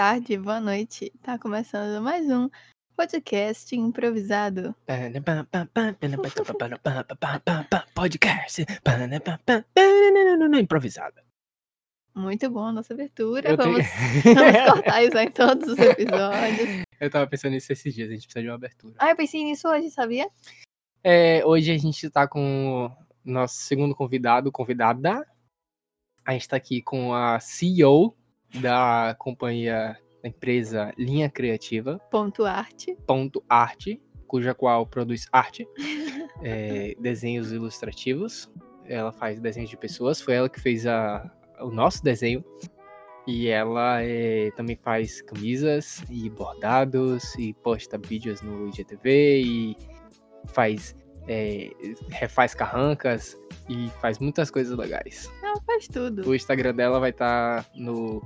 [0.00, 1.12] tarde, boa noite.
[1.20, 2.48] Tá começando mais um
[2.96, 4.74] podcast improvisado.
[7.94, 8.64] Podcast
[10.62, 11.20] improvisado.
[12.14, 13.50] Muito bom a nossa abertura.
[13.50, 13.86] Eu tenho- Vamos,
[14.24, 16.82] vamos cortar isso em todos os episódios.
[16.98, 18.94] Eu tava pensando nisso esses dias, a gente precisa de uma abertura.
[18.98, 20.30] Ah, eu pensei nisso hoje, sabia?
[21.04, 22.90] É, hoje a gente tá com o
[23.22, 25.28] nosso segundo convidado, convidada.
[26.24, 28.16] A gente tá aqui com a CEO
[28.60, 32.96] da companhia, da empresa Linha Criativa, Ponto arte.
[33.06, 35.66] ponto arte, cuja qual produz arte,
[36.42, 38.50] é, desenhos ilustrativos.
[38.84, 40.20] Ela faz desenhos de pessoas.
[40.20, 42.44] Foi ela que fez a, o nosso desenho.
[43.26, 49.76] E ela é, também faz camisas e bordados e posta vídeos no IGTV e
[50.46, 50.96] faz
[51.28, 51.70] é,
[52.08, 55.30] refaz carrancas e faz muitas coisas legais.
[55.42, 56.28] Ela faz tudo.
[56.28, 58.20] O Instagram dela vai estar no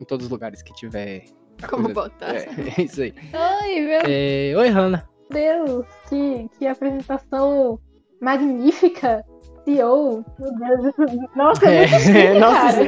[0.00, 1.24] em todos os lugares que tiver.
[1.68, 2.34] Como coisa- botar.
[2.36, 2.46] É,
[2.78, 3.12] é isso aí.
[3.32, 5.08] Ai, meu É, Oi, Hanna.
[5.30, 7.78] Deus, que, que apresentação
[8.20, 9.24] magnífica.
[9.64, 10.94] CEO, meu Deus,
[11.36, 12.78] nossa, É, muito chique, nossa,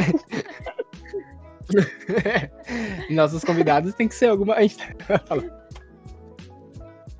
[2.14, 2.50] cara.
[3.10, 4.54] Nossos convidados tem que ser alguma.
[4.54, 5.20] A gente tá.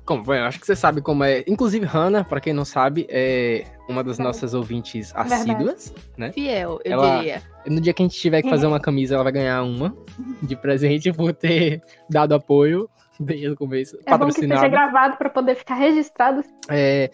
[0.03, 1.43] Como, bom, eu acho que você sabe como é.
[1.47, 5.51] Inclusive, Hannah, pra quem não sabe, é uma das nossas ouvintes Verdade.
[5.51, 5.93] assíduas.
[6.33, 7.41] Fiel, eu Ela- diria.
[7.65, 9.95] No dia que a gente tiver que fazer uma camisa, ela vai ganhar uma
[10.41, 13.97] de presente por ter dado apoio desde o começo.
[14.05, 16.43] É bom que seja gravado pra poder ficar registrado.
[16.69, 17.11] É,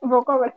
[0.00, 0.54] Vou cobrar.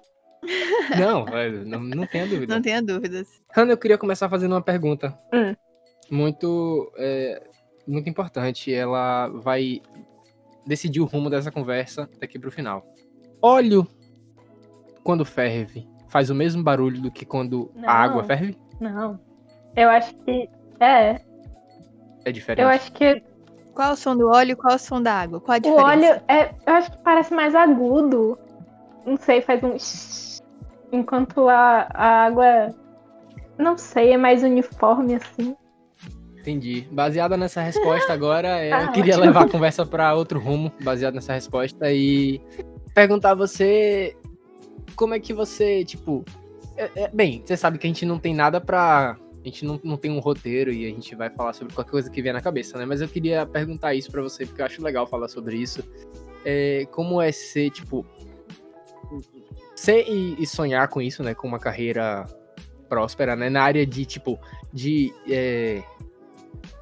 [0.97, 2.53] não, é, não, não tenha dúvida.
[2.56, 3.28] Não tenha dúvidas.
[3.52, 5.17] Hannah, eu queria começar fazendo uma pergunta.
[5.34, 5.56] Hum.
[6.09, 7.42] Muito, é,
[7.88, 8.73] muito importante.
[8.73, 9.81] Ela vai
[10.66, 12.86] decidir o rumo dessa conversa daqui pro final.
[13.42, 13.88] Óleo,
[15.03, 17.89] quando ferve, faz o mesmo barulho do que quando Não.
[17.89, 18.58] a água ferve?
[18.80, 19.19] Não.
[19.75, 20.50] Eu acho que.
[20.80, 21.22] É,
[22.25, 22.64] É diferente.
[22.64, 23.22] eu acho que
[23.73, 25.39] Qual é o som do óleo e qual é o som da água?
[25.39, 25.86] Qual a o diferença?
[25.88, 26.22] óleo.
[26.28, 28.38] É, eu acho que parece mais agudo.
[29.05, 29.75] Não sei, faz um.
[30.91, 32.75] Enquanto a, a água.
[33.57, 35.56] Não sei, é mais uniforme assim.
[36.40, 36.88] Entendi.
[36.91, 39.28] Baseada nessa resposta agora, é, Ah, eu queria ótimo.
[39.28, 42.41] levar a conversa para outro rumo, baseado nessa resposta, e
[42.95, 44.18] perguntar a você
[44.95, 46.25] como é que você, tipo.
[46.75, 49.16] é- é- bem, você sabe que a gente não tem nada pra.
[49.41, 52.09] A gente não, não tem um roteiro e a gente vai falar sobre qualquer coisa
[52.12, 52.85] que vier na cabeça, né?
[52.85, 55.84] Mas eu queria perguntar isso pra você, porque eu acho legal falar sobre isso.
[56.46, 58.06] É, como é ser, tipo.
[59.75, 61.34] Ser e, e sonhar com isso, né?
[61.34, 62.25] Com uma carreira
[62.88, 63.50] próspera, né?
[63.50, 64.40] Na área de, tipo,
[64.72, 65.12] de.
[65.28, 65.81] é,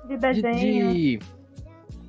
[0.05, 0.93] De de, desenho.
[0.93, 1.19] de,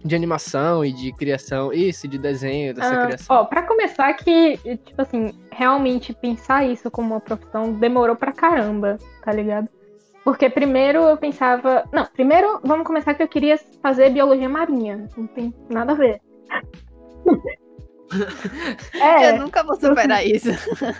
[0.04, 3.36] de animação e de criação, isso, de desenho, dessa Ah, criação.
[3.36, 8.98] Ó, pra começar que, tipo assim, realmente pensar isso como uma profissão demorou pra caramba,
[9.24, 9.68] tá ligado?
[10.24, 11.88] Porque primeiro eu pensava.
[11.92, 15.08] Não, primeiro vamos começar que eu queria fazer biologia marinha.
[15.16, 16.20] Não tem nada a ver.
[18.94, 20.48] é, Eu nunca vou superar isso.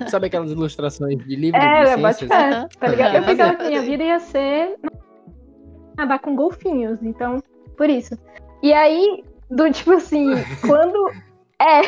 [0.09, 2.29] Sabe aquelas ilustrações de livro é, de bate ciências?
[2.29, 2.69] fé, Aham.
[2.79, 3.17] tá ligado?
[3.17, 4.77] Eu pensava que minha vida ia ser
[5.97, 7.43] nadar com golfinhos, então,
[7.77, 8.17] por isso.
[8.63, 10.29] E aí, do tipo assim,
[10.67, 11.11] quando.
[11.61, 11.83] É,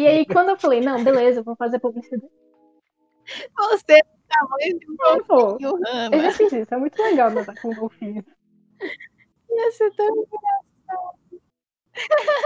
[0.00, 2.32] e aí quando eu falei, não, beleza, vou fazer publicidade.
[3.54, 6.22] Você é tamanho de um golfinho, Eu Hannah.
[6.22, 8.24] já fiz isso, é muito legal nadar com golfinho.
[9.50, 10.26] Ia ser tão...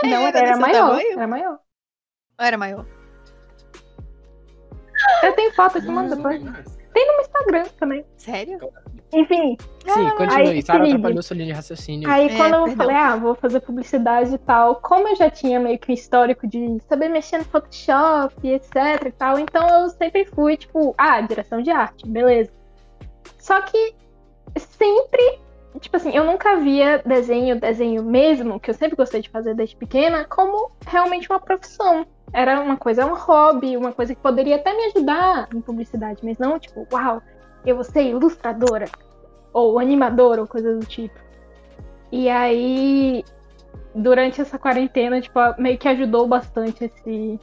[0.04, 0.88] Não, Era era, maior.
[0.88, 1.12] tamanho?
[1.12, 1.60] Era maior.
[2.38, 2.86] Ou era maior?
[5.22, 6.42] Eu tenho foto aqui, manda depois.
[6.92, 8.04] Tem no Instagram também.
[8.16, 8.58] Sério?
[9.12, 10.48] Enfim, Sim, continue.
[10.48, 12.08] Aí, Sara atrapalhou sua linha de raciocínio.
[12.08, 12.76] aí É, quando eu perdão.
[12.76, 16.46] falei, ah, vou fazer publicidade e tal, como eu já tinha meio que um histórico
[16.46, 18.74] de saber mexer no Photoshop, etc
[19.06, 22.50] e tal, então eu sempre fui, tipo, ah, direção de arte, beleza.
[23.38, 23.94] Só que
[24.56, 25.38] sempre,
[25.80, 29.76] tipo assim, eu nunca via desenho, desenho mesmo, que eu sempre gostei de fazer desde
[29.76, 32.06] pequena, como realmente uma profissão.
[32.32, 36.38] Era uma coisa, um hobby, uma coisa que poderia até me ajudar em publicidade, mas
[36.38, 37.22] não, tipo, uau,
[37.64, 38.86] eu vou ser ilustradora,
[39.52, 41.18] ou animadora, ou coisa do tipo.
[42.10, 43.22] E aí,
[43.94, 47.38] durante essa quarentena, tipo, meio que ajudou bastante esse,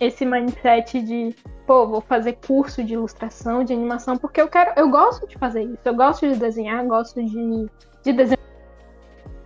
[0.00, 1.34] esse mindset de,
[1.66, 5.62] pô, vou fazer curso de ilustração, de animação, porque eu quero, eu gosto de fazer
[5.62, 5.82] isso.
[5.84, 7.66] Eu gosto de desenhar, gosto de,
[8.02, 8.38] de desenho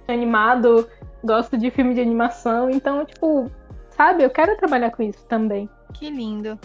[0.08, 0.88] animado,
[1.24, 3.50] gosto de filme de animação, então, tipo,
[3.96, 5.68] sabe, eu quero trabalhar com isso também.
[5.94, 6.58] Que lindo.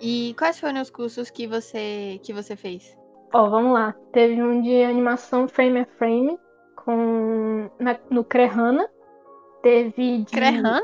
[0.00, 2.96] E quais foram os cursos que você, que você fez?
[3.32, 3.94] Ó, vamos lá.
[4.12, 6.38] Teve um de animação frame a frame
[6.76, 8.88] com na- no Crehana.
[9.62, 10.24] Teve de.
[10.32, 10.80] Crehana?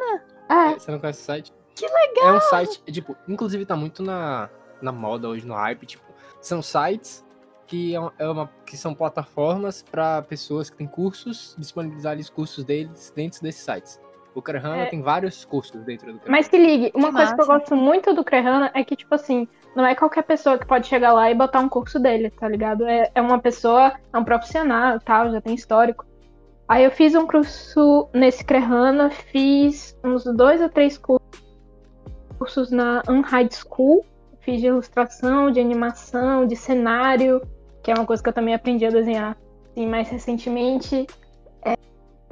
[0.48, 1.52] É, Você não conhece o site?
[1.74, 2.28] Que legal!
[2.28, 4.48] É um site, tipo, inclusive tá muito na,
[4.80, 6.04] na moda hoje, no hype, tipo,
[6.40, 7.24] são sites
[7.66, 12.64] que, é é uma, que são plataformas para pessoas que têm cursos, disponibilizar os cursos
[12.64, 14.00] deles dentro desses sites.
[14.36, 14.86] O Crehana É.
[14.86, 16.30] tem vários cursos dentro do Crehana.
[16.36, 17.58] Mas se ligue, uma Que coisa que eu massa.
[17.58, 21.12] gosto muito do Crehana é que, tipo assim, não é qualquer pessoa que pode chegar
[21.14, 22.86] lá e botar um curso dele, tá ligado?
[22.86, 26.04] É, é uma pessoa, é um profissional tal, já tem histórico.
[26.68, 31.18] Aí eu fiz um curso nesse Crehana, fiz uns dois ou três cu-
[32.38, 34.04] cursos na Unhide School.
[34.40, 37.40] Fiz de ilustração, de animação, de cenário,
[37.82, 39.36] que é uma coisa que eu também aprendi a desenhar
[39.72, 41.06] assim, mais recentemente.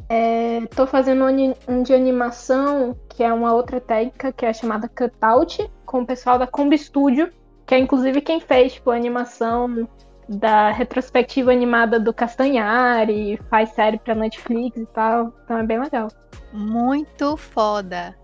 [0.08, 4.88] É, tô fazendo um, um de animação, que é uma outra técnica, que é chamada
[4.88, 7.32] cutout, com o pessoal da Combi Studio,
[7.66, 9.88] que é inclusive quem fez tipo, a animação
[10.28, 15.32] da retrospectiva animada do Castanhari, faz série pra Netflix e tal.
[15.44, 16.08] Então é bem legal.
[16.52, 18.14] Muito foda.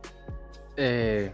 [0.76, 1.30] É...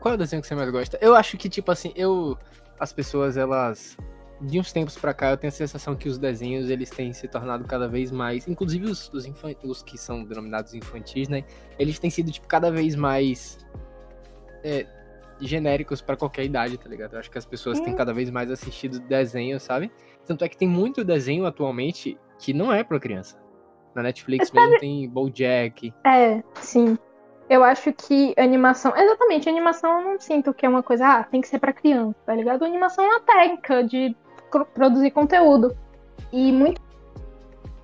[0.00, 0.98] Qual é o desenho que você mais gosta?
[1.00, 2.36] Eu acho que, tipo assim, eu.
[2.80, 3.96] As pessoas, elas.
[4.42, 7.28] De uns tempos pra cá, eu tenho a sensação que os desenhos eles têm se
[7.28, 8.48] tornado cada vez mais.
[8.48, 9.24] Inclusive os, os,
[9.62, 11.44] os que são denominados infantis, né?
[11.78, 13.58] Eles têm sido, tipo, cada vez mais.
[14.64, 14.86] é,
[15.40, 17.14] genéricos pra qualquer idade, tá ligado?
[17.14, 17.96] Eu acho que as pessoas têm Hum.
[17.96, 19.90] cada vez mais assistido desenho, sabe?
[20.24, 23.40] Tanto é que tem muito desenho atualmente que não é pra criança.
[23.94, 25.92] Na Netflix mesmo tem Bojack.
[26.06, 26.96] É, sim.
[27.50, 28.96] Eu acho que animação.
[28.96, 32.14] Exatamente, animação eu não sinto que é uma coisa, ah, tem que ser pra criança,
[32.24, 32.64] tá ligado?
[32.64, 34.16] Animação é uma técnica de
[34.74, 35.76] produzir conteúdo.
[36.32, 36.80] E muito-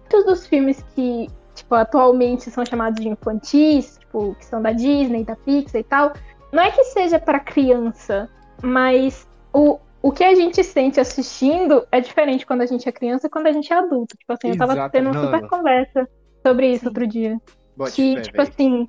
[0.00, 5.24] muitos dos filmes que, tipo, atualmente são chamados de infantis, tipo, que são da Disney,
[5.24, 6.12] da Pixar e tal,
[6.52, 8.28] não é que seja pra criança,
[8.62, 13.26] mas o, o que a gente sente assistindo é diferente quando a gente é criança
[13.26, 14.16] e quando a gente é adulto.
[14.16, 16.08] Tipo assim, eu tava Exato, tendo uma super conversa
[16.46, 16.86] sobre isso Sim.
[16.86, 17.38] outro dia
[17.76, 18.46] Bote que, fé, tipo véi.
[18.48, 18.88] assim.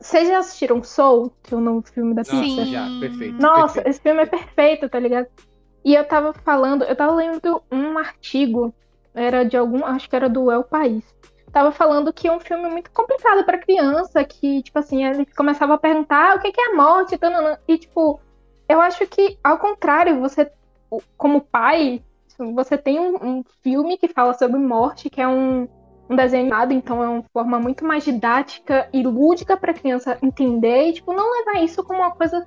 [0.00, 2.42] Vocês já assistiram Soul, que é o novo filme da Pixar?
[2.44, 2.64] Sim.
[2.66, 3.40] já, perfeito.
[3.40, 3.88] Nossa, perfeito.
[3.88, 5.28] esse filme é perfeito, tá ligado?
[5.84, 8.74] E eu tava falando, eu tava lendo um artigo,
[9.14, 11.04] era de algum, acho que era do El País.
[11.52, 15.74] Tava falando que é um filme muito complicado pra criança, que, tipo assim, ele começava
[15.74, 18.20] a perguntar "Ah, o que é a morte, tananã", e, tipo,
[18.68, 20.50] eu acho que, ao contrário, você,
[21.16, 22.02] como pai,
[22.54, 25.66] você tem um, um filme que fala sobre morte, que é um,
[26.08, 30.88] um desenho animado, então é uma forma muito mais didática e lúdica pra criança entender,
[30.88, 32.46] e, tipo, não levar isso como uma coisa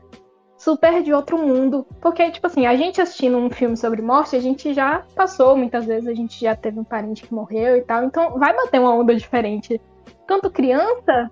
[0.62, 1.88] super de outro mundo.
[2.00, 5.86] Porque, tipo assim, a gente assistindo um filme sobre morte, a gente já passou muitas
[5.86, 8.94] vezes, a gente já teve um parente que morreu e tal, então vai bater uma
[8.94, 9.82] onda diferente.
[10.24, 11.32] Enquanto criança,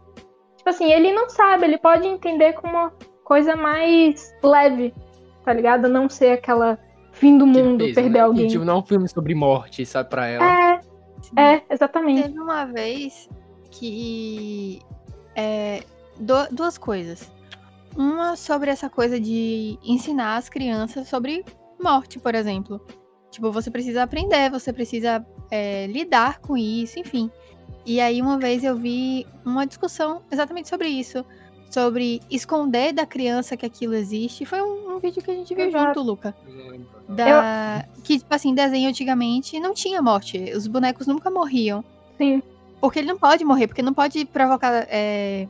[0.57, 2.91] tipo assim, ele não sabe, ele pode entender como uma
[3.23, 4.95] coisa mais leve,
[5.45, 5.87] tá ligado?
[5.87, 6.79] Não ser aquela
[7.11, 8.19] fim do mundo, peso, perder né?
[8.21, 8.45] alguém.
[8.45, 10.43] E, tipo, não é um filme sobre morte, sabe, pra ela.
[10.43, 10.79] É,
[11.37, 12.23] é, exatamente.
[12.23, 13.29] Teve uma vez
[13.69, 14.79] que.
[15.35, 15.83] é,
[16.19, 17.31] du- duas coisas.
[17.95, 21.43] Uma sobre essa coisa de ensinar as crianças sobre
[21.81, 22.79] morte, por exemplo.
[23.31, 27.29] Tipo, você precisa aprender, você precisa é, lidar com isso, enfim.
[27.85, 31.25] E aí, uma vez eu vi uma discussão exatamente sobre isso.
[31.69, 34.45] Sobre esconder da criança que aquilo existe.
[34.45, 35.99] Foi um, um vídeo que a gente viu Exato.
[35.99, 36.35] junto, Luca.
[37.07, 37.85] Da...
[38.03, 40.51] Que, tipo assim, desenho antigamente não tinha morte.
[40.55, 41.83] Os bonecos nunca morriam.
[42.17, 42.41] Sim.
[42.81, 45.47] Porque ele não pode morrer, porque não pode provocar é,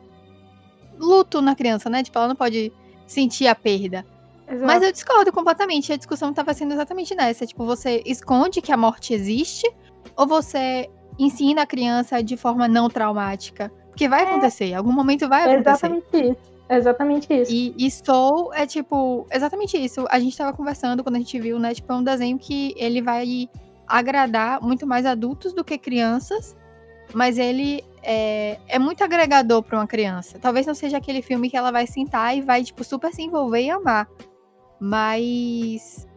[1.00, 2.04] luto na criança, né?
[2.04, 2.72] Tipo, ela não pode
[3.08, 4.06] sentir a perda.
[4.48, 4.66] Exato.
[4.66, 5.94] Mas eu discordo completamente.
[5.94, 7.46] A discussão tava sendo exatamente nessa.
[7.46, 9.72] Tipo, você esconde que a morte existe
[10.16, 13.72] ou você ensina a criança de forma não traumática?
[13.90, 15.70] Porque vai acontecer, em algum momento vai É acontecer.
[15.70, 16.60] exatamente isso.
[16.70, 17.52] É exatamente isso.
[17.52, 20.06] E, e Soul é tipo, exatamente isso.
[20.10, 21.74] A gente tava conversando quando a gente viu, né?
[21.74, 23.50] Tipo, é um desenho que ele vai
[23.88, 26.56] agradar muito mais adultos do que crianças,
[27.14, 30.38] mas ele é, é muito agregador pra uma criança.
[30.40, 33.62] Talvez não seja aquele filme que ela vai sentar e vai, tipo, super se envolver
[33.62, 34.08] e amar.
[34.80, 36.08] Mas.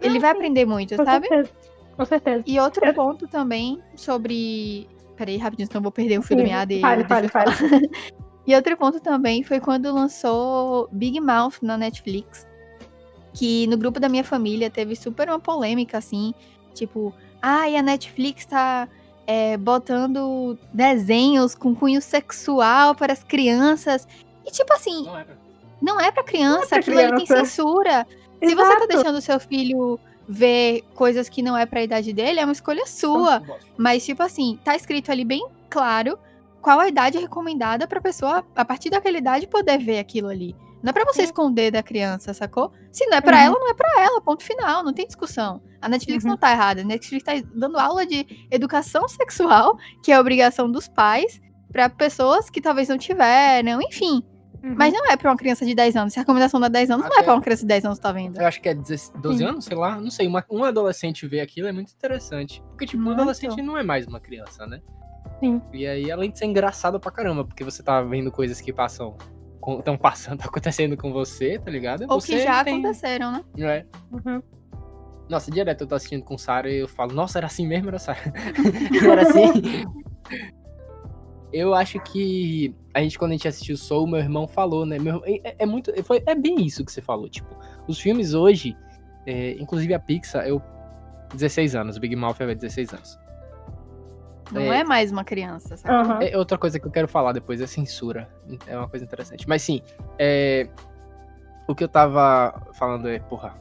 [0.00, 1.26] Ele vai aprender muito, Com sabe?
[1.28, 1.50] certeza.
[1.96, 2.44] Com certeza.
[2.46, 4.88] E outro Eu- ponto também sobre.
[5.16, 6.80] Peraí, rapidinho, senão eu vou perder o fio da Sim, meada.
[6.80, 7.56] fale, fale, falar.
[8.46, 12.46] E outro ponto também foi quando lançou Big Mouth na Netflix.
[13.34, 16.32] Que no grupo da minha família teve super uma polêmica, assim.
[16.72, 17.12] Tipo,
[17.42, 18.88] ai, a Netflix tá
[19.30, 24.08] é, botando desenhos com cunho sexual para as crianças.
[24.46, 25.34] E tipo assim, Não é pra-
[25.82, 27.44] não é pra criança, pra aquilo ali tem criança.
[27.44, 28.06] censura.
[28.42, 28.88] Se você tá Exato.
[28.88, 32.86] deixando o seu filho ver coisas que não é pra idade dele, é uma escolha
[32.86, 33.42] sua.
[33.76, 36.18] Mas, tipo assim, tá escrito ali bem claro
[36.62, 40.56] qual a idade recomendada pra pessoa, a partir daquela idade, poder ver aquilo ali.
[40.82, 41.26] Não é pra você Sim.
[41.26, 42.72] esconder da criança, sacou?
[42.92, 43.42] Se não é pra Uhum.
[43.42, 45.60] ela, não é pra ela, ponto final, não tem discussão.
[45.80, 46.30] A Netflix Uhum.
[46.30, 50.70] não tá errada, a Netflix tá dando aula de educação sexual, que é a obrigação
[50.70, 51.40] dos pais,
[51.72, 54.22] pra pessoas que talvez não tiveram, enfim.
[54.62, 54.74] Uhum.
[54.76, 56.12] Mas não é pra uma criança de 10 anos.
[56.12, 57.98] Se a recomendação dá 10 anos, não é Até- pra uma criança de 10 anos
[58.00, 58.40] tá vendo.
[58.40, 59.44] Eu acho que é 16 12 Sim.
[59.44, 60.00] anos, sei lá.
[60.00, 60.26] Não sei.
[60.26, 62.60] Uma, um adolescente ver aquilo é muito interessante.
[62.70, 63.20] Porque, tipo, um Muito.
[63.20, 64.80] adolescente não é mais uma criança, né?
[65.38, 65.62] Sim.
[65.72, 69.16] E aí, além de ser engraçado pra caramba, porque você tá vendo coisas que passam.
[69.78, 72.02] Estão passando, tá acontecendo com você, tá ligado?
[72.08, 73.44] Ou você que já tem- aconteceram, né?
[73.58, 73.86] É.
[74.12, 74.42] Uhum.
[75.28, 77.98] Nossa, direto eu tô assistindo com Sarah e eu falo, nossa, era assim mesmo, era
[77.98, 78.32] Sarah.
[79.12, 79.84] era assim.
[81.52, 84.98] Eu acho que a gente, quando a gente assistiu Soul, meu irmão falou, né?
[84.98, 85.92] Meu, é, é muito.
[86.04, 87.28] Foi, é bem isso que você falou.
[87.28, 87.54] Tipo,
[87.86, 88.76] os filmes hoje,
[89.26, 90.62] é, inclusive a Pixar, eu.
[91.34, 93.18] 16 anos, o Big Mouth é 16 anos.
[94.52, 94.80] Não É.
[94.80, 95.94] é mais uma criança, sabe?
[95.94, 96.22] Aham.
[96.22, 98.28] É outra coisa que eu quero falar depois é censura.
[98.66, 99.48] É uma coisa interessante.
[99.48, 99.80] Mas sim,
[100.18, 100.68] é,
[101.68, 103.54] o que eu tava falando é, porra.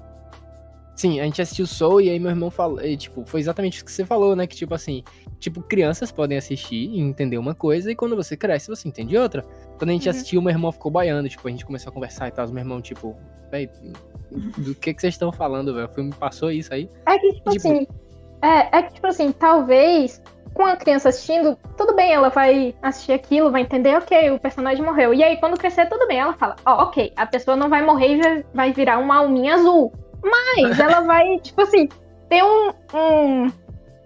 [0.96, 3.86] Sim, a gente assistiu Soul e aí meu irmão falou, e, tipo, foi exatamente o
[3.86, 4.48] que você falou, né?
[4.48, 5.04] Que tipo assim,
[5.40, 9.44] tipo, crianças podem assistir e entender uma coisa e quando você cresce você entende outra.
[9.78, 10.10] Quando a gente Uhum.
[10.16, 12.82] assistiu, meu irmão ficou baiano, tipo, a gente começou a conversar e tal, meu irmão,
[12.82, 13.16] tipo,
[13.52, 13.70] véi,
[14.58, 15.86] do que que vocês estão falando, velho?
[15.88, 16.90] O filme passou isso aí.
[17.06, 17.88] É que, tipo, Tipo- assim.
[18.42, 20.20] É, é que, tipo assim, talvez
[20.54, 24.84] com a criança assistindo, tudo bem, ela vai assistir aquilo, vai entender, ok, o personagem
[24.84, 25.14] morreu.
[25.14, 26.20] E aí, quando crescer, tudo bem.
[26.20, 29.56] Ela fala, ó, ok, a pessoa não vai morrer e vai- vai virar uma alminha
[29.56, 29.92] azul.
[30.24, 31.88] Mas ela vai, tipo assim,
[32.30, 33.52] ter um, um-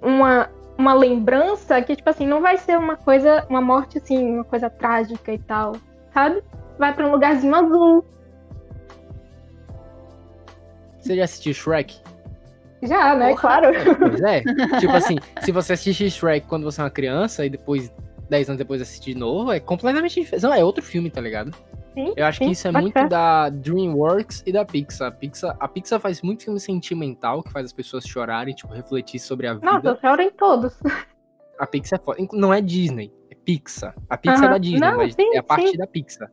[0.01, 4.43] uma, uma lembrança que, tipo assim, não vai ser uma coisa, uma morte assim, uma
[4.43, 5.73] coisa trágica e tal,
[6.13, 6.43] sabe?
[6.77, 8.05] Vai pra um lugarzinho azul.
[10.99, 11.99] Você já assistiu Shrek?
[12.83, 13.29] Já, né?
[13.29, 13.41] Porra.
[13.41, 13.67] Claro.
[13.99, 14.41] Pois é.
[14.79, 17.93] tipo assim, se você assistir Shrek quando você é uma criança e depois,
[18.29, 20.43] 10 anos depois assistir de novo, é completamente diferente.
[20.43, 21.51] Não, é outro filme, tá ligado?
[21.93, 23.09] Sim, Eu acho que sim, isso é muito ser.
[23.09, 25.09] da DreamWorks e da Pixar.
[25.09, 25.57] A Pixar.
[25.59, 29.53] A Pixar faz muito filme sentimental que faz as pessoas chorarem, tipo, refletir sobre a
[29.55, 29.65] vida.
[29.65, 30.73] Nossa, eu choro em todos.
[31.59, 32.27] A Pixar é foda.
[32.33, 33.93] Não é Disney, é Pixar.
[34.09, 34.51] A Pixar é Aham.
[34.53, 36.31] da Disney, Não, mas sim, é a parte da Pixar.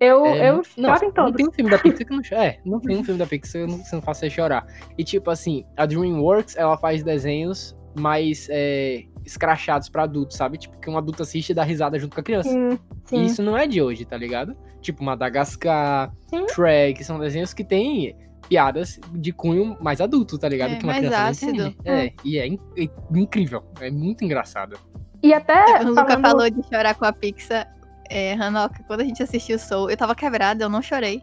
[0.00, 1.36] Eu, É eu muito- choro em Não todos.
[1.36, 2.44] tem um filme da Pixar que não chora.
[2.46, 4.66] É, não tem um filme da Pixar que não, não faça você chorar.
[4.98, 10.58] E tipo assim, a DreamWorks, ela faz desenhos mais é, escrachados pra adultos, sabe?
[10.58, 12.50] Tipo, que um adulto assiste e dá risada junto com a criança.
[12.50, 13.22] Sim, sim.
[13.22, 14.56] E isso não é de hoje, tá ligado?
[14.80, 16.46] Tipo, Madagascar, Sim.
[16.48, 18.16] Shrek, são desenhos que têm
[18.48, 20.72] piadas de cunho mais adulto, tá ligado?
[20.72, 21.52] É, que uma mais criança ácido.
[21.62, 21.88] não entende.
[21.88, 23.62] É, e é, in- é incrível.
[23.80, 24.76] É muito engraçado.
[25.22, 27.72] E até O Luca falando- falou de chorar com a Pixar.
[28.10, 31.22] É, Hanoka, quando a gente assistiu Soul, eu tava quebrada, eu não chorei.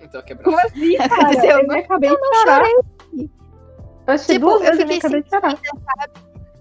[0.00, 0.50] Então, quebrado.
[0.50, 1.14] Como assim, cara?
[1.14, 2.62] Aconteceu, Eu me acabei de chorar.
[2.64, 6.10] Eu achei Tipo, duas eu vezes e me fiquei acabei de chorar.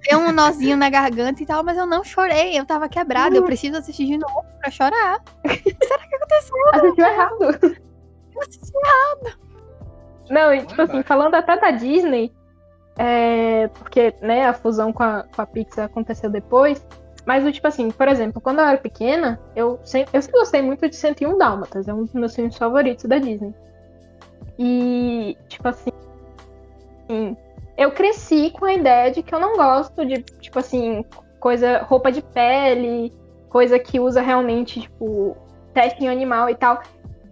[0.03, 2.58] Tem um nozinho na garganta e tal, mas eu não chorei.
[2.58, 3.36] Eu tava quebrada.
[3.36, 5.22] Eu preciso assistir de novo pra chorar.
[5.46, 6.56] Será que aconteceu?
[6.74, 7.44] Assistiu errado.
[8.34, 8.72] Eu assisti
[10.30, 12.34] Não, e tipo assim, falando até da Disney,
[12.98, 16.86] é, porque né, a fusão com a, com a Pixar aconteceu depois.
[17.25, 20.89] Mas, tipo assim, por exemplo, quando eu era pequena, eu sempre, eu sempre gostei muito
[20.89, 23.53] de 101 Dálmatas, é um dos meus filmes favoritos da Disney.
[24.57, 25.91] E, tipo assim,
[27.77, 31.05] eu cresci com a ideia de que eu não gosto de, tipo assim,
[31.39, 33.13] coisa, roupa de pele,
[33.49, 35.35] coisa que usa realmente, tipo,
[35.73, 36.81] teste em animal e tal.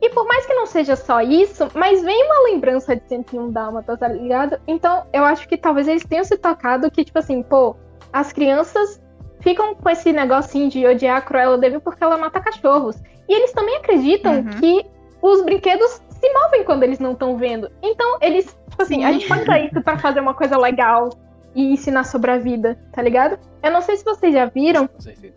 [0.01, 3.99] E por mais que não seja só isso, mas vem uma lembrança de 101 Dálmatas,
[3.99, 4.59] tá ligado?
[4.65, 7.75] Então, eu acho que talvez eles tenham se tocado que, tipo assim, pô,
[8.11, 9.01] as crianças
[9.39, 12.95] ficam com esse negocinho de odiar a Cruella de Vil porque ela mata cachorros.
[13.27, 14.49] E eles também acreditam Uhum.
[14.59, 14.85] que
[15.21, 17.69] os brinquedos se movem quando eles não estão vendo.
[17.81, 19.05] Então, eles, tipo assim, Sim.
[19.05, 21.09] a gente pode usar isso pra fazer uma coisa legal
[21.55, 23.39] e ensinar sobre a vida, tá ligado?
[23.63, 24.89] Eu não sei se vocês já viram,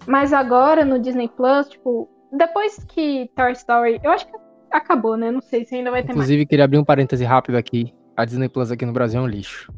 [0.07, 4.33] mas agora no Disney Plus, tipo, depois que Toy Story, eu acho que
[4.71, 5.31] acabou, né?
[5.31, 6.17] Não sei se ainda vai ter mais.
[6.19, 7.95] Inclusive, queria abrir um parêntese rápido aqui.
[8.17, 9.73] A Disney Plus aqui no Brasil é um lixo.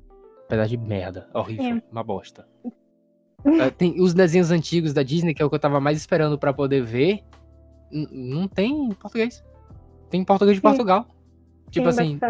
[0.48, 1.28] Pedaço de merda.
[1.34, 1.76] Horrível.
[1.78, 1.82] É.
[1.90, 2.46] Uma bosta.
[3.44, 6.38] É, tem os desenhos antigos da Disney, que é o que eu tava mais esperando
[6.38, 7.20] pra poder ver.
[7.92, 9.44] n- Não tem em português.
[10.10, 10.68] Tem em português de Sim.
[10.68, 11.06] Portugal.
[11.70, 12.20] Tipo Sim, assim,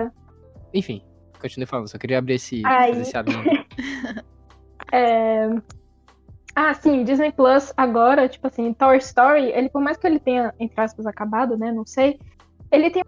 [0.73, 1.02] enfim.
[1.40, 3.12] Continue falando, só queria abrir esse, Aí- esse.
[4.92, 5.49] É...
[6.56, 10.54] Ah, sim, Disney Plus agora, tipo assim, Toy Story, ele, por mais que ele tenha,
[10.61, 11.73] entre aspas, acabado, né?
[11.73, 12.18] Não sei.
[12.71, 13.02] Ele tem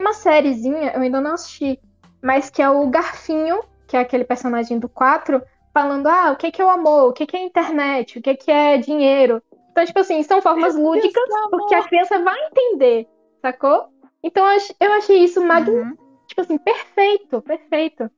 [0.00, 1.80] uma sériezinha, eu ainda não assisti,
[2.22, 5.42] mas que é o Garfinho, que é aquele personagem do 4,
[5.72, 8.34] falando, ah, o que que é o amor, o que que é internet, o que
[8.34, 9.42] que é dinheiro.
[9.70, 13.08] Então, tipo assim, são formas lúdicas, porque a criança vai entender,
[13.40, 13.88] sacou?
[14.22, 16.26] Então, eu ach- eu achei isso magnífico, Uhum.
[16.26, 18.10] tipo assim, perfeito, perfeito.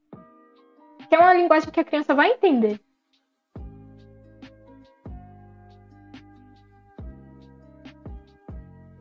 [1.08, 2.80] Que é uma linguagem que a criança vai entender.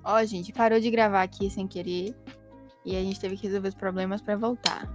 [0.03, 2.13] Ó, gente, parou de gravar aqui sem querer.
[2.85, 4.87] E a gente teve que resolver os problemas pra voltar.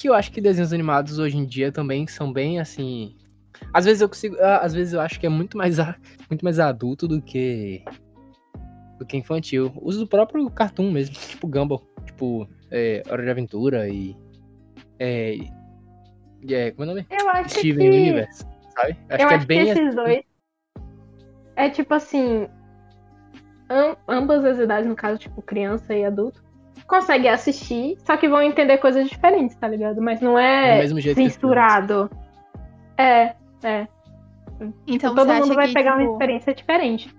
[0.00, 3.16] Que eu acho que desenhos animados hoje em dia também são bem assim.
[3.74, 4.36] Às vezes eu consigo.
[4.40, 5.76] ah, Às vezes eu acho que é muito mais,
[6.30, 7.84] muito mais adulto do que.
[8.98, 9.72] do que infantil.
[9.82, 11.86] Uso do próprio cartoon mesmo, tipo Gumball.
[12.06, 14.16] Tipo, é, Hora de Aventura e.
[14.98, 15.34] É.
[16.42, 17.06] e é como é o nome?
[17.10, 17.96] Eu acho Steven que.
[17.98, 18.96] Universe, sabe?
[19.10, 19.64] Acho eu que acho é bem.
[19.64, 20.22] que esses dois.
[21.56, 22.48] É tipo assim.
[23.68, 26.42] am- ambas as idades, no caso, tipo, criança e adulto,
[26.90, 30.02] conseguem assistir, só que vão entender coisas diferentes, tá ligado?
[30.02, 32.10] Mas não é censurado.
[32.98, 33.86] É, é.
[34.86, 37.14] Então Todo mundo vai que, pegar uma tipo, experiência diferente.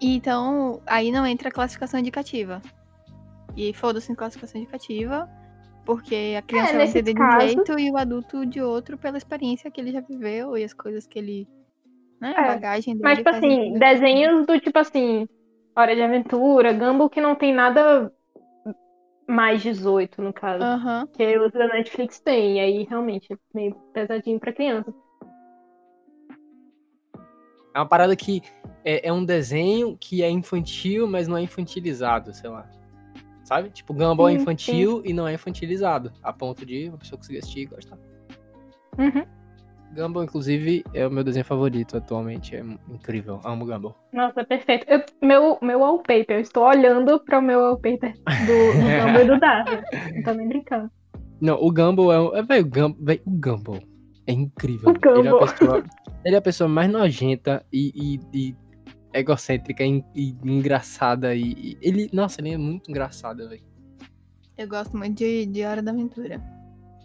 [0.00, 2.60] Então, aí não entra a classificação indicativa.
[3.56, 5.26] E foda-se em classificação indicativa,
[5.86, 9.16] porque a criança vai nesses entender de um jeito e o adulto de outro pela
[9.16, 11.48] experiência que ele já viveu e as coisas que ele.
[12.20, 13.04] Né, a É, bagagem dele.
[13.04, 15.26] Mas, tipo assim, desenhos do tipo assim,
[15.74, 18.12] Hora de Aventura, Gumball, que não tem nada
[19.26, 20.62] mais 18, no caso.
[20.62, 21.06] Aham.
[21.08, 24.94] Que os da Netflix tem, e aí realmente é meio pesadinho pra criança.
[27.74, 28.42] É uma parada que
[28.84, 32.66] é, é um desenho que é infantil, mas não é infantilizado, sei lá.
[33.44, 33.70] Sabe?
[33.70, 36.12] Tipo, Gumball é Sim, infantil e não é infantilizado.
[36.22, 37.98] A ponto de uma pessoa conseguir assistir e gostar.
[38.98, 39.35] Uhum.
[39.96, 42.54] Gumball, inclusive, é o meu desenho favorito atualmente.
[42.54, 43.40] É incrível.
[43.44, 43.96] Amo Gumball.
[44.12, 44.86] Nossa, perfeito.
[44.88, 49.26] Eu- meu, meu wallpaper, eu estou olhando para o meu wallpaper do, do Gumball e
[49.26, 49.82] do Darwin.
[50.14, 50.90] Não tô nem brincando.
[51.40, 53.80] Não, o Gumball é, um- é véi, o, Gum, véi, o Gumball
[54.26, 54.90] é incrível.
[54.90, 55.00] O véi.
[55.18, 55.48] Ele, é a Gumball.
[55.48, 55.84] pessoa,
[56.24, 57.92] ele é a pessoa mais nojenta e,
[58.32, 58.56] e- e
[59.12, 61.34] egocêntrica e, e engraçada.
[61.34, 63.62] E, e ele, nossa, ele é muito engraçado, velho.
[64.58, 66.40] Eu gosto muito de, de Hora da Aventura.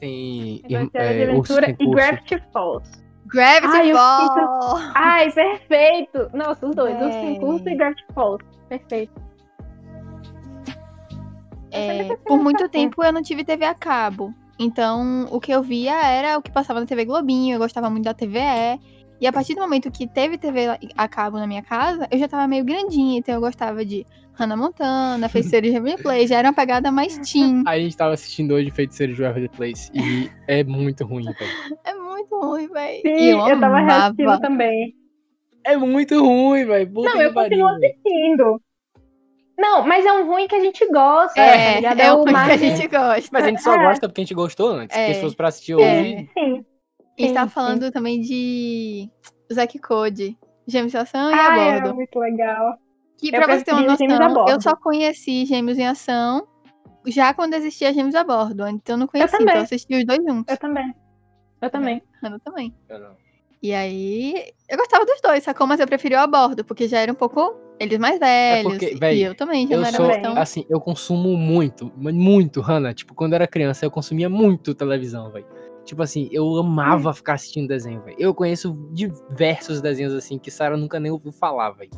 [0.01, 1.91] Tem é, Urso Aventura Sem e.
[1.91, 2.89] Gravity Falls.
[3.27, 4.91] Gravity Ai, Falls!
[4.95, 6.29] Ai, perfeito!
[6.33, 7.11] Nossa, os dois, o Véi.
[7.11, 8.43] Sem Curso e Gravity Falls.
[8.67, 9.21] Perfeito.
[11.69, 14.33] É, por muito tempo eu não tive TV a cabo.
[14.59, 18.03] Então, o que eu via era o que passava na TV Globinho, eu gostava muito
[18.03, 18.79] da TVE.
[19.19, 22.27] E a partir do momento que teve TV a cabo na minha casa, eu já
[22.27, 26.47] tava meio grandinha, então eu gostava de Hannah Montana, Feiticeiro de Waverly Place, já era
[26.49, 27.63] uma pegada mais teen.
[27.67, 31.77] A gente tava assistindo hoje Feiticeiro de Waverly Place e é muito ruim, velho.
[31.83, 33.01] É muito ruim, velho.
[33.01, 34.95] Sim, E eu, eu, tava reassistindo também.
[35.63, 36.91] É muito ruim, velho.
[36.93, 38.61] Não, eu continuo assistindo.
[39.59, 41.39] Não, mas é um ruim que a gente gosta.
[41.39, 41.99] É, ligado?
[41.99, 43.29] é o que a mais- gente gosta.
[43.31, 43.83] Mas a gente só É.
[43.83, 44.97] gosta porque a gente gostou antes.
[44.97, 45.13] É.
[45.15, 45.75] Fosse pra assistir É.
[45.75, 46.29] hoje.
[46.33, 46.65] Sim.
[47.17, 49.07] E está sim, falando também de
[49.53, 52.75] Zack Code, Gêmeos em Ação e Ah, a é muito legal.
[53.21, 56.45] Que Eu pra você ter uma noção, eu só conheci Gêmeos em Ação
[57.07, 58.67] já quando existia Gêmeos a Bordo.
[58.67, 59.45] Então eu não conheci, também.
[59.47, 60.45] então eu assisti os dois juntos.
[60.51, 60.93] Eu também.
[61.61, 62.01] Eu também.
[62.23, 62.75] Eu também.
[62.89, 63.15] Eu não.
[63.63, 65.67] E aí, eu gostava dos dois, sacou?
[65.67, 68.73] Mas eu preferi o a bordo, porque já era um pouco eles mais velhos.
[68.73, 70.35] porque, e eu também já Eu não era sou, mais tão.
[70.37, 72.91] assim, eu consumo muito, muito, Hannah.
[72.91, 75.45] Tipo, quando eu era criança, eu consumia muito televisão, velho.
[75.85, 76.57] Tipo assim, eu Hum.
[76.59, 78.15] amava ficar assistindo desenho, velho.
[78.19, 81.91] Eu conheço diversos desenhos, assim, que Sarah nunca nem ouviu falar, velho.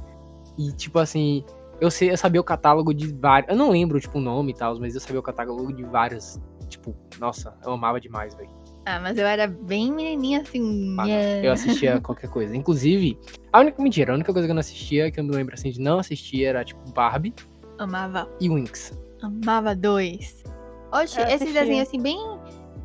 [0.57, 1.43] E, tipo assim,
[1.81, 3.49] eu, sei, eu sabia o catálogo de vários.
[3.49, 6.39] Eu não lembro, tipo, o nome e tal, mas eu sabia o catálogo de vários.
[6.69, 8.49] Tipo, nossa, eu amava demais, velho.
[8.85, 10.95] Ah, mas eu era bem menininha assim.
[10.99, 11.47] Ah, yeah.
[11.47, 12.55] Eu assistia qualquer coisa.
[12.55, 13.17] Inclusive,
[13.51, 13.81] a única.
[13.81, 15.99] Mentira, a única coisa que eu não assistia, que eu me lembro assim de não
[15.99, 17.33] assistir, era, tipo, Barbie
[17.77, 18.97] Amava, e Winx.
[19.21, 20.43] amava dois.
[20.91, 22.17] Oxe, Eu esses desenhos assim, bem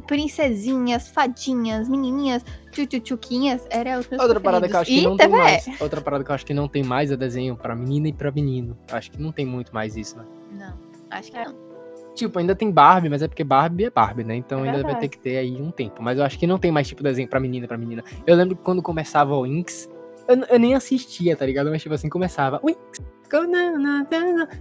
[0.09, 5.05] princesinhas, fadinhas, menininhas, tchutchuquinhas, eram os meus Outra parada que eu acho que preferidos.
[5.05, 5.81] não e tem mais.
[5.81, 8.33] Outra parada que eu acho que não tem mais é desenho pra menina e pra
[8.33, 8.77] menino.
[8.91, 10.25] Acho que não tem muito mais isso, né?
[10.53, 10.75] Não,
[11.11, 11.45] acho que É.
[11.45, 11.69] não.
[12.15, 14.35] Tipo, ainda tem Barbie, mas é porque Barbie é Barbie, né?
[14.35, 16.03] Então É ainda vai ter que ter aí um tempo.
[16.03, 18.03] Mas eu acho que não tem mais tipo desenho pra menina e pra menina.
[18.27, 19.89] Eu lembro que quando começava o Winx,
[20.27, 21.71] eu, eu nem assistia, tá ligado?
[21.71, 22.61] Mas tipo assim, começava.
[22.65, 23.08] Na, na.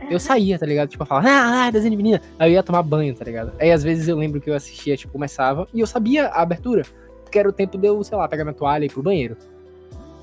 [0.10, 0.90] Eu saía, tá ligado?
[0.90, 2.22] Tipo, eu falava, ah, ah, desenho de menina.
[2.38, 3.52] Aí eu ia tomar banho, tá ligado?
[3.60, 6.84] Aí às vezes eu lembro que eu assistia, tipo, começava e eu sabia a abertura.
[7.24, 9.36] Porque era o tempo de eu, sei lá, pegar minha toalha e ir pro banheiro.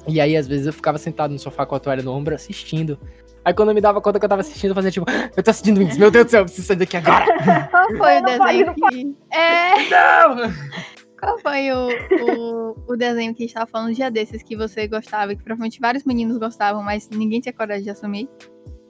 [0.07, 2.99] E aí, às vezes, eu ficava sentado no sofá com a toalha no ombro assistindo.
[3.45, 5.51] Aí quando eu me dava conta que eu tava assistindo, eu fazia tipo, eu tô
[5.51, 7.27] assistindo Winx, meu Deus do céu, eu preciso sair daqui agora.
[7.71, 9.17] Qual foi o Não pode, desenho não que.
[9.31, 10.53] É, Não!
[11.25, 14.57] qual foi o, o, o desenho que a gente tava falando um dia desses que
[14.57, 18.29] você gostava e que provavelmente vários meninos gostavam, mas ninguém tinha coragem de assumir?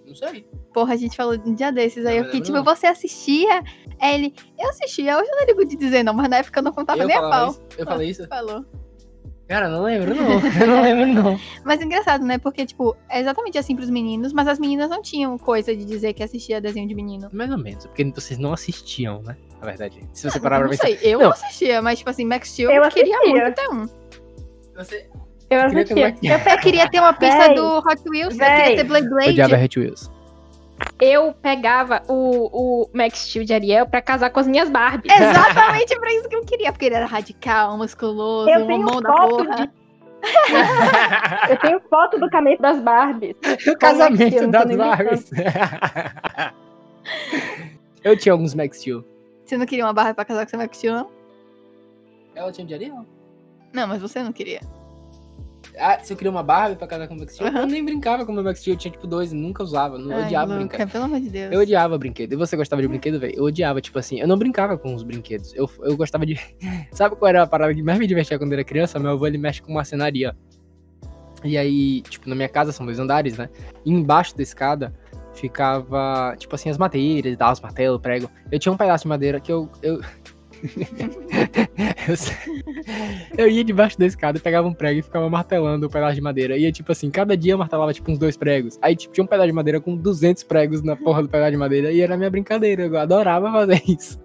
[0.06, 0.46] Não sei.
[0.72, 3.62] Porra, a gente falou um dia desses, aí Não eu fiquei tipo, você assistia?
[4.00, 6.64] Aí ele, eu assistia, hoje eu não ligo de dizer não, mas na época eu
[6.64, 7.50] não contava Eu nem a pau.
[7.50, 7.62] isso?
[7.78, 8.28] Eu falei isso?
[8.28, 8.64] Falou.
[9.46, 10.40] Cara, não lembro não.
[10.60, 11.40] Eu não lembro não.
[11.64, 12.38] Mas engraçado, né?
[12.38, 16.14] Porque, tipo, é exatamente assim pros meninos, mas as meninas não tinham coisa de dizer
[16.14, 17.28] que assistia desenho de menino.
[17.30, 19.36] Mais ou menos, porque vocês não assistiam, né?
[19.64, 20.00] Na verdade.
[20.12, 20.86] Se você parar pra não pensar.
[20.86, 21.26] sei, eu Não.
[21.26, 23.42] não assistia, mas, tipo assim, Max Steel Eu eu queria assistia.
[23.42, 23.86] muito ter um.
[24.76, 25.06] Você
[25.50, 26.36] Eu queria ter assistia.
[26.36, 28.60] uma- Eu queria ter uma pista Véi, do Hot Wheels, eu véi.
[28.62, 29.30] queria ter Blade Blade.
[29.30, 30.10] odiava Hot Wheels.
[31.00, 35.12] eu pegava o, o Max Steel de Ariel pra casar com as minhas Barbies.
[35.14, 39.00] Exatamente pra isso que eu queria, porque ele era radical, musculoso, Eu um tenho mão
[39.00, 39.56] da foto porra.
[39.66, 39.84] de-
[41.50, 43.36] Eu tenho foto do casamento das Barbies.
[43.68, 45.30] o casamento não tô das Barbies.
[48.02, 49.04] eu tinha alguns Max Steel.
[49.54, 51.10] Você não queria uma barra pra casar com seu Max Steel, não?
[52.34, 53.06] Ela tinha de Ariel.
[53.72, 54.60] Não, mas você não queria.
[55.78, 57.60] Ah, se eu queria uma Barbie pra casar com o Max Steel, Aham.
[57.60, 58.74] eu nem brincava com o meu Max Steel.
[58.74, 59.96] Eu tinha tipo dois e nunca usava.
[59.96, 60.90] Não Ai, odiava Luca, brincar.
[60.90, 61.52] pelo amor de Deus.
[61.52, 62.32] Eu odiava brinquedo.
[62.32, 63.34] E você gostava de brinquedo, velho?
[63.36, 65.54] Eu odiava, tipo assim, eu não brincava com os brinquedos.
[65.54, 66.34] Eu, eu gostava de.
[66.90, 68.98] Sabe qual era a parada que mais me divertia quando eu era criança?
[68.98, 70.36] Meu avô ele mexe com marcenaria.
[71.44, 73.48] E aí, tipo, na minha casa são dois andares, né?
[73.84, 74.92] E embaixo da escada
[75.34, 78.30] ficava, tipo assim, as madeiras tal, os martelos, prego.
[78.50, 79.68] Eu tinha um pedaço de madeira que eu.
[79.82, 80.00] Eu,
[83.36, 86.56] eu, ia debaixo da escada, pegava um prego e ficava martelando o pedaço de madeira.
[86.56, 88.78] E tipo assim, cada dia eu martelava tipo uns dois pregos.
[88.80, 91.56] Aí tipo, tinha um pedaço de madeira com 200 pregos na porra do pedaço de
[91.56, 91.92] madeira.
[91.92, 94.18] E era minha brincadeira, eu adorava fazer isso.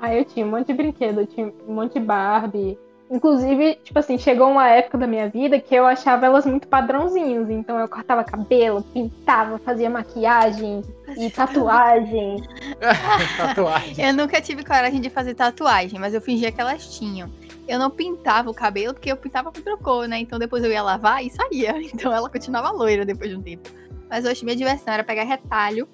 [0.00, 2.78] Aí eu tinha um monte de brinquedo, eu tinha um monte de Barbie.
[3.08, 7.48] Inclusive, tipo assim, chegou uma época da minha vida que eu achava elas muito padrãozinhos.
[7.50, 10.82] Então eu cortava cabelo, pintava, fazia maquiagem
[11.16, 12.42] e tatuagem.
[13.36, 14.04] Tatuagem.
[14.04, 17.30] Eu nunca tive coragem de fazer tatuagem, mas eu fingia que elas tinham.
[17.68, 20.18] Eu não pintava o cabelo porque eu pintava com trocou, né?
[20.18, 21.74] Então depois eu ia lavar e saía.
[21.96, 23.70] Então ela continuava loira depois de um tempo.
[24.10, 25.88] Mas hoje minha diversão era pegar retalho.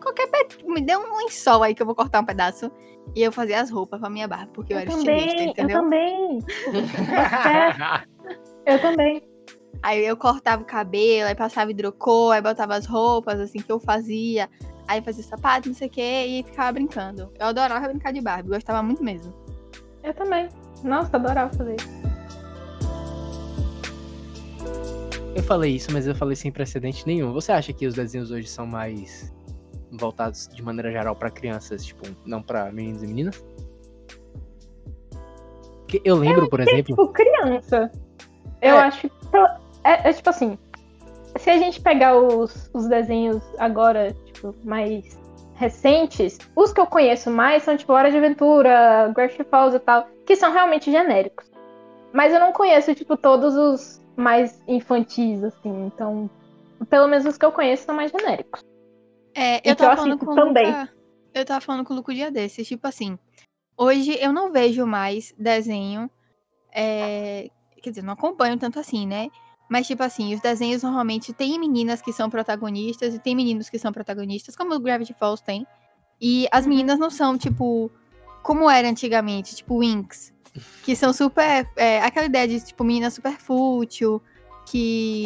[0.00, 0.64] Qualquer pe...
[0.64, 2.70] Me dê um lençol aí que eu vou cortar um pedaço.
[3.14, 5.50] E eu fazia as roupas pra minha barba, porque eu, Eu era estilista, também, eu
[5.50, 5.80] entendeu?
[5.80, 6.38] também,
[8.66, 9.22] eu também.
[9.82, 13.78] Aí eu cortava o cabelo, aí passava hidrocor, aí botava as roupas, assim, que eu
[13.78, 14.48] fazia.
[14.86, 17.30] Aí fazia sapato, não sei o quê, e ficava brincando.
[17.38, 19.32] Eu adorava brincar de Barbie, gostava muito mesmo.
[20.02, 20.48] Eu também.
[20.82, 21.88] Nossa, eu adorava fazer isso.
[25.34, 27.32] Eu falei isso, mas eu falei sem precedente nenhum.
[27.32, 29.32] Você acha que os desenhos hoje são mais
[29.92, 33.44] voltados de maneira geral pra crianças, tipo, não pra meninos e meninas?
[35.80, 36.84] Porque eu lembro, por exemplo.
[36.84, 37.90] Tipo, criança.
[38.60, 38.80] Eu É.
[38.80, 39.12] acho que.
[39.84, 40.58] É, é tipo assim.
[41.36, 45.18] Se a gente pegar os, os desenhos agora, tipo, mais
[45.54, 50.06] recentes, os que eu conheço mais são, tipo, Hora de Aventura, Gravity Falls e tal,
[50.26, 51.46] que são realmente genéricos.
[52.12, 55.86] Mas eu não conheço, tipo, todos os mais infantis, assim.
[55.86, 56.28] Então,
[56.90, 58.64] pelo menos os que eu conheço são mais genéricos.
[59.38, 60.66] É, eu eu tava falando com também.
[60.66, 60.92] Luca.
[61.32, 63.16] Eu tava falando com o Luca um dia desses, tipo assim.
[63.76, 66.10] Hoje eu não vejo mais desenho.
[66.72, 67.48] é,
[67.80, 69.28] quer dizer, não acompanho tanto assim, né?
[69.70, 73.78] Mas, tipo assim, os desenhos normalmente tem meninas que são protagonistas e tem meninos que
[73.78, 75.66] são protagonistas, como o Gravity Falls tem.
[76.20, 77.90] E as meninas não são, tipo,
[78.42, 80.32] como era antigamente, tipo Winx.
[80.82, 81.68] Que são super.
[81.76, 84.20] é, aquela ideia de, tipo, menina super fútil,
[84.66, 85.22] que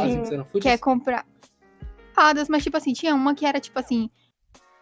[0.61, 1.25] quer comprar
[2.13, 4.09] fadas, mas tipo assim, tinha uma que era tipo assim,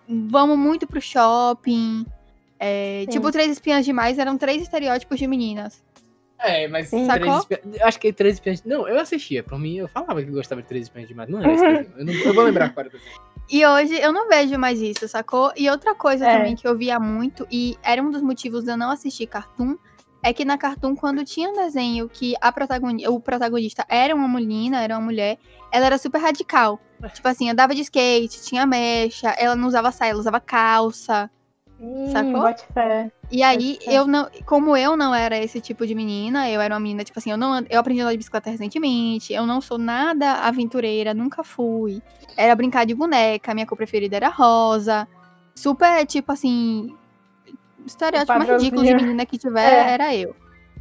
[0.09, 2.05] vamos muito pro shopping.
[2.59, 5.83] é, tipo, Três Espinhas Demais eram três estereótipos de meninas.
[6.43, 7.07] É, mas Sim.
[7.07, 7.27] três
[7.81, 8.65] eu Acho que três espiãs.
[8.65, 9.43] Não, eu assistia.
[9.43, 11.29] Por mim, eu falava que gostava de três espiãs demais.
[11.29, 11.95] Não era esse desenho.
[11.99, 12.91] Eu, não- eu vou lembrar agora.
[13.51, 15.53] E hoje eu não vejo mais isso, sacou?
[15.57, 16.37] E outra coisa É.
[16.39, 19.77] também que eu via muito, e era um dos motivos de eu não assistir Cartoon,
[20.23, 24.29] é que na Cartoon, quando tinha um desenho que a protagoni o protagonista era uma
[24.29, 25.39] menina, era uma mulher,
[25.73, 26.79] ela era super radical.
[27.15, 31.31] Tipo assim, andava de skate, tinha mecha, ela não usava saia, ela usava calça.
[31.81, 32.43] Hum, Sacou?
[32.43, 33.11] bote fé.
[33.31, 34.29] E aí, eu não.
[34.45, 37.39] Como eu não era esse tipo de menina, eu era uma menina, tipo assim, eu
[37.39, 42.03] não eu aprendi a andar de bicicleta recentemente, eu não sou nada aventureira, nunca fui.
[42.37, 45.09] Era brincar de boneca, minha cor preferida era rosa.
[45.55, 46.95] Super, tipo assim.
[47.91, 49.91] Estereótipo mais ridículo de menina que tiver É.
[49.93, 50.35] era eu.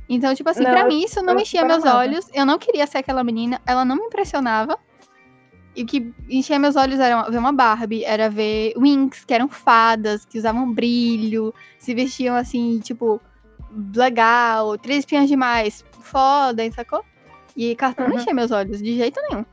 [0.07, 1.99] Então, tipo assim, Não, pra mim isso não mexia meus amava.
[1.99, 2.25] olhos.
[2.33, 4.77] Eu não queria ser aquela menina, ela não me impressionava.
[5.75, 9.47] E o que enchia meus olhos era ver uma Barbie, era ver Winx, que eram
[9.47, 13.21] fadas, que usavam brilho, se vestiam assim, tipo,
[13.95, 17.03] legal, três espiãs demais, foda, hein, sacou?
[17.55, 18.19] E cartão não Uhum.
[18.21, 19.45] enchia meus olhos de jeito nenhum.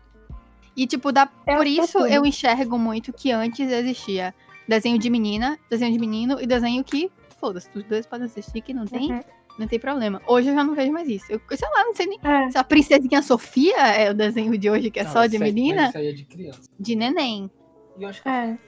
[0.76, 4.34] E, tipo, dá, Eu por acho isso eu enxergo muito que antes existia
[4.68, 8.72] desenho de menina, desenho de menino e desenho que, foda-se, os dois podem assistir que
[8.74, 9.20] não tem, Uhum.
[9.58, 10.20] não tem problema.
[10.26, 11.26] Hoje eu já não vejo mais isso.
[11.30, 12.50] Eu, sei lá, não sei nem É.
[12.50, 15.88] se a princesinha Sofia é o desenho de hoje que é Não, só de menina,
[15.88, 16.62] Isso aí é de criança.
[16.78, 17.50] de neném.
[17.98, 18.28] E eu acho que.
[18.28, 18.58] É.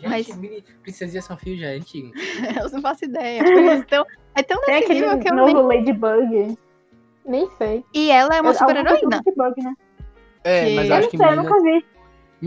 [0.00, 0.62] Já mas- é.
[0.82, 2.10] Princesinha Sofia já é antigo.
[2.66, 3.44] eu não faço ideia.
[3.44, 5.78] Tipo, eles tão- é tão nesse aquele nível que eu novo nem...
[5.78, 6.58] Ladybug.
[7.26, 7.84] Nem sei.
[7.94, 9.20] E ela é uma super-heroína.
[9.56, 9.74] né?
[10.42, 11.44] É, Que- mas eu Eu acho não que sei, eu meninas.
[11.50, 11.84] nunca vi.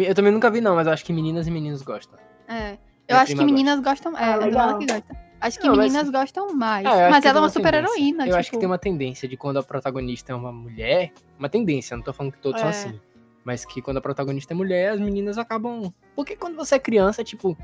[0.06, 2.20] Eu também nunca vi, não, mas eu acho que meninas e meninos gostam.
[2.48, 2.74] É.
[2.74, 2.78] Eu
[3.16, 4.16] Minha acho que meninas gostam.
[4.16, 4.68] É, Ah, é legal.
[4.68, 5.27] lado que gosta.
[5.40, 6.86] Acho que Não, mas- meninas gostam mais.
[6.86, 7.52] Acho mas ela é uma tendência.
[7.52, 8.24] super-heroína.
[8.24, 8.38] Eu tipo...
[8.40, 11.12] acho que tem uma tendência de quando a protagonista é uma mulher.
[11.38, 12.72] Uma tendência, não tô falando que todos são É.
[12.72, 13.00] assim.
[13.44, 15.94] Mas que quando a protagonista é mulher, as meninas acabam.
[16.16, 17.58] Porque quando você é criança, tipo.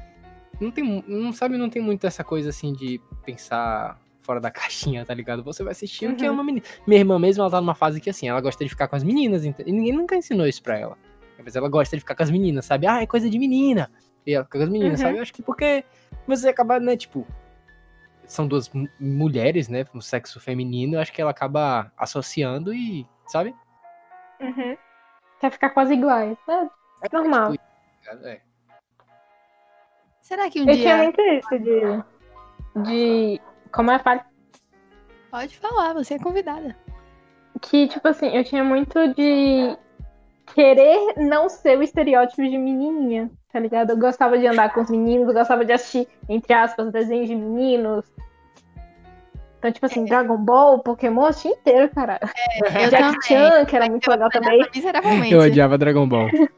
[0.62, 1.04] Não tem.
[1.08, 5.44] Não sabe, não tem muito essa coisa assim de pensar fora da caixinha, tá ligado?
[5.44, 6.36] Você vai assistir o que é Uhum.
[6.36, 6.64] uma menina.
[6.88, 9.04] Minha irmã mesmo, ela tá numa fase que assim, ela gosta de ficar com as
[9.04, 10.98] meninas, e ninguém nunca ensinou isso pra ela.
[11.44, 12.88] Mas ela gosta de ficar com as meninas, sabe?
[12.88, 13.92] Ah, é coisa de menina.
[14.26, 15.06] E ela fica com as meninas, Uhum.
[15.08, 15.18] sabe?
[15.18, 15.84] Eu acho que porque
[16.28, 17.28] você acaba, né, tipo.
[18.26, 19.86] São duas mu- mulheres, né?
[19.94, 23.56] Um sexo feminino, eu acho que ela acaba associando e, sabe?
[24.40, 24.78] Uhum.
[25.40, 26.38] Quer ficar quase iguais.
[26.50, 26.54] É,
[27.06, 27.52] É Normal.
[27.52, 27.64] tipo,
[28.28, 28.42] é.
[30.22, 31.04] Será que um eu tinha dia.
[31.04, 32.84] muito isso de.
[32.84, 33.42] De.
[33.72, 34.26] Como é a fala?
[35.30, 36.76] Pode falar, você é convidada.
[37.62, 39.78] Que, tipo assim, eu tinha muito de
[40.54, 43.92] querer não ser o estereótipo de menininha, tá ligado?
[43.92, 47.36] Eu gostava de andar com os meninos, eu gostava de assistir, entre aspas, desenhos de
[47.36, 48.04] meninos.
[49.60, 52.20] Então, tipo assim, Dragon Ball, Pokémon, eu assistia inteiro, cara.
[52.66, 53.22] Eu Jack também.
[53.22, 54.66] Chan, que era muito legal também.
[54.74, 55.32] Miseravelmente.
[55.32, 56.30] Eu odiava Dragon Ball.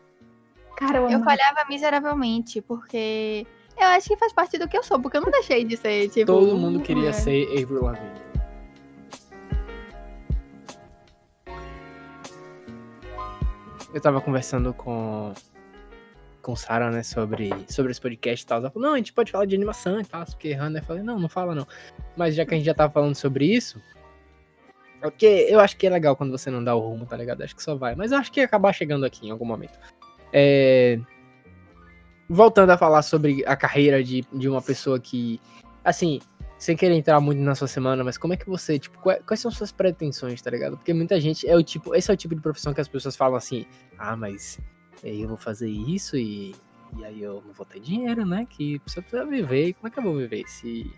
[0.77, 3.47] Cara, eu Eu falhava miseravelmente, porque
[3.79, 6.10] eu acho que faz parte do que eu sou, porque eu não deixei de ser,
[6.10, 6.25] tipo.
[6.25, 7.13] Todo mundo queria mulher.
[7.13, 8.25] ser Avril Lavigne.
[13.93, 15.34] Eu tava conversando com
[16.45, 18.60] com Sarah, né, sobre, sobre esse podcast e tal.
[18.60, 20.77] Ela falou, não, a gente pode falar de animação e tal, porque errando.
[20.77, 21.67] Eu falei, não, não fala não.
[22.15, 23.81] Mas já que a gente já tava falando sobre isso,
[25.01, 27.41] é porque eu acho que é legal quando você não dá o rumo, tá ligado?
[27.41, 27.95] Acho que só vai.
[27.95, 29.79] Mas eu acho que ia acabar chegando aqui em algum momento.
[30.31, 30.99] É...
[32.29, 35.41] Voltando a falar sobre a carreira de, de uma pessoa que,
[35.84, 36.19] assim,
[36.60, 39.39] sem querer entrar muito na sua semana, mas como é que você, tipo, quais, quais
[39.39, 40.77] são suas pretensões, tá ligado?
[40.77, 43.15] Porque muita gente é o tipo, esse é o tipo de profissão que as pessoas
[43.15, 43.65] falam assim,
[43.97, 44.60] ah, mas
[45.03, 46.55] eh, eu vou fazer isso e,
[46.97, 48.47] e aí eu não vou ter dinheiro, né?
[48.49, 50.91] Que você precisa viver, e como é que eu vou viver se,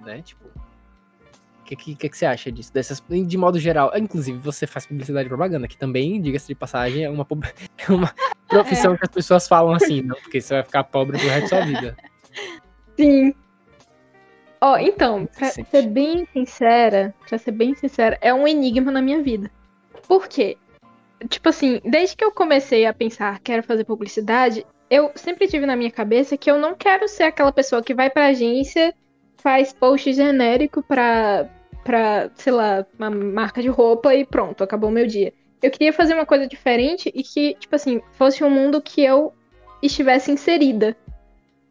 [0.00, 0.44] né, tipo...
[0.46, 2.72] O que, que, que, que você acha disso?
[2.72, 7.04] Dessas, de modo geral, inclusive você faz publicidade e propaganda, que também, diga-se de passagem,
[7.04, 7.26] é uma,
[7.88, 8.12] é uma
[8.48, 11.48] profissão que as pessoas falam assim, não, porque você vai ficar pobre pro resto da
[11.48, 11.96] sua vida.
[12.96, 13.34] Sim.
[14.60, 15.64] Ó, então, pra Sim.
[15.64, 19.50] ser bem sincera, pra ser bem sincera, é um enigma na minha vida.
[20.06, 20.56] Por quê?
[21.28, 25.76] Tipo assim, desde que eu comecei a pensar quero fazer publicidade, eu sempre tive na
[25.76, 28.94] minha cabeça que eu não quero ser aquela pessoa que vai pra agência,
[29.36, 31.48] faz post genérico pra,
[31.84, 35.32] pra sei lá, uma marca de roupa e pronto, acabou o meu dia.
[35.62, 39.32] Eu queria fazer uma coisa diferente e que, tipo assim, fosse um mundo que eu
[39.80, 40.96] estivesse inserida.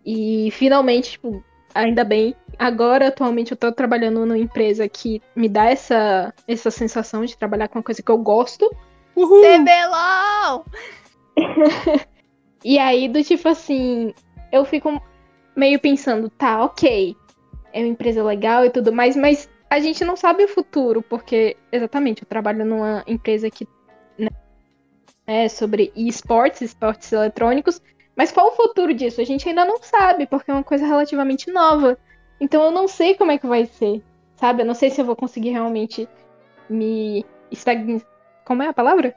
[0.05, 1.43] E finalmente, tipo,
[1.75, 7.25] ainda bem, agora atualmente eu tô trabalhando numa empresa que me dá essa, essa sensação
[7.25, 8.69] de trabalhar com uma coisa que eu gosto.
[9.21, 9.41] Uhul!
[9.41, 10.65] CBLOL!
[12.63, 14.13] E aí, do tipo assim,
[14.51, 15.01] eu fico
[15.55, 17.15] meio pensando, tá, ok,
[17.73, 21.57] é uma empresa legal e tudo mais, mas a gente não sabe o futuro, porque,
[21.71, 23.67] exatamente, eu trabalho numa empresa que
[24.15, 24.29] né,
[25.25, 27.81] é sobre esportes, esportes eletrônicos,
[28.15, 29.21] mas qual o futuro disso?
[29.21, 31.97] A gente ainda não sabe, porque é uma coisa relativamente nova.
[32.39, 34.03] Então eu não sei como é que vai ser,
[34.35, 34.61] sabe?
[34.61, 36.07] Eu não sei se eu vou conseguir realmente
[36.69, 38.01] me estagn...
[38.45, 39.15] Como é a palavra?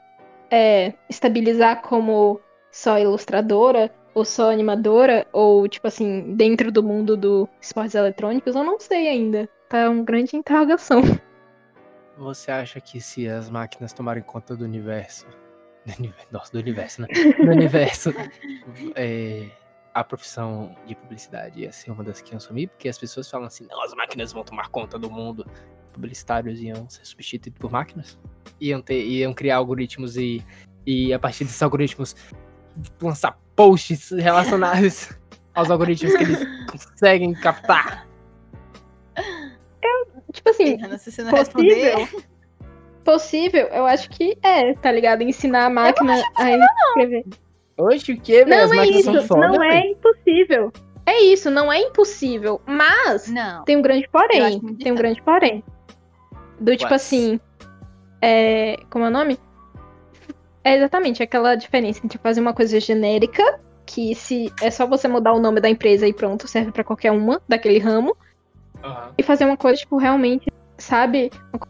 [0.51, 7.49] É, estabilizar como só ilustradora ou só animadora ou tipo assim dentro do mundo do
[7.61, 11.03] esportes eletrônicos eu não sei ainda tá uma grande interrogação
[12.17, 15.27] Você acha que se as máquinas tomarem conta do universo.
[16.31, 17.09] Nossa, do universo, né?
[17.39, 18.11] Do universo.
[18.95, 19.49] é,
[19.93, 23.47] a profissão de publicidade ia ser uma das que iam sumir, porque as pessoas falam
[23.47, 25.47] assim: não, as máquinas vão tomar conta do mundo.
[25.95, 28.19] Publicitários iam ser substituídos por máquinas.
[28.61, 30.43] Iam, ter, iam criar algoritmos e,
[30.87, 32.15] e a partir desses algoritmos
[33.01, 35.11] lançar posts relacionados
[35.55, 38.07] aos algoritmos que eles conseguem captar.
[40.33, 41.99] tipo assim Não sei se não possível.
[41.99, 42.27] responder.
[43.05, 45.23] possível eu acho que é tá ligado?
[45.23, 47.25] Ensinar a máquina a escrever.
[47.77, 50.73] Hoje o que, não é isso são foda, não é impossível.
[51.07, 53.63] É isso não é impossível mas Não.
[53.65, 55.63] tem um grande Eu porém tem um grande porém
[56.61, 57.03] do tipo Quais?
[57.03, 57.41] assim
[58.23, 59.39] é como é o nome
[60.63, 65.35] é exatamente aquela diferença entre fazer uma coisa genérica que se é só você mudar
[65.35, 68.17] o nome da empresa e pronto serve pra qualquer uma daquele ramo
[68.83, 69.13] Aham.
[69.19, 71.31] e fazer uma coisa, tipo, realmente, sabe?
[71.53, 71.61] Uma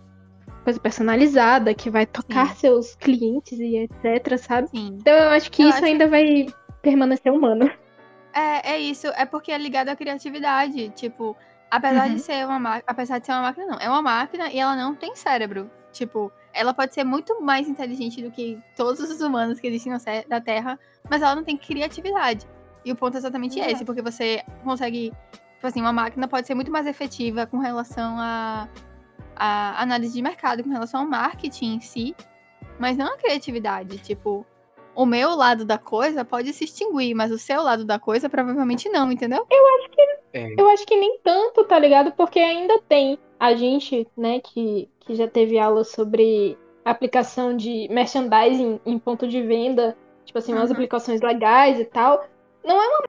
[0.65, 2.55] coisa personalizada que vai tocar Sim.
[2.55, 4.69] seus clientes e etc, sabe?
[4.69, 4.97] Sim.
[5.01, 6.47] Então eu acho que Eu isso acho- ainda vai
[6.83, 7.69] permanecer humano.
[8.33, 10.89] É, é isso, é porque é ligado à criatividade.
[10.91, 11.37] Tipo,
[11.77, 12.15] apesar Uhum.
[12.15, 12.85] de ser uma máquina.
[12.87, 13.79] Apesar de ser uma máquina, não.
[13.79, 15.71] É uma máquina e ela não tem cérebro.
[15.93, 19.93] Tipo, ela pode ser muito mais inteligente do que todos os humanos que existem
[20.29, 22.47] na Terra, mas ela não tem criatividade.
[22.85, 23.73] E o ponto é exatamente Exato.
[23.75, 25.13] esse, porque você consegue.
[25.55, 28.69] Tipo assim, uma máquina pode ser muito mais efetiva com relação a,
[29.37, 32.15] a análise de mercado, com relação ao marketing em si,
[32.79, 33.97] mas não a criatividade.
[33.99, 34.45] Tipo,
[34.95, 38.89] o meu lado da coisa pode se extinguir, mas o seu lado da coisa provavelmente
[38.91, 39.47] não, entendeu?
[40.35, 42.13] É, Eu acho que nem tanto, tá ligado?
[42.13, 48.81] Porque ainda tem a gente, né, que, que já teve aula sobre aplicação de merchandising
[48.85, 50.75] em ponto de venda, tipo assim, umas Uhum.
[50.75, 52.25] aplicações legais e tal.
[52.65, 53.05] Não é uma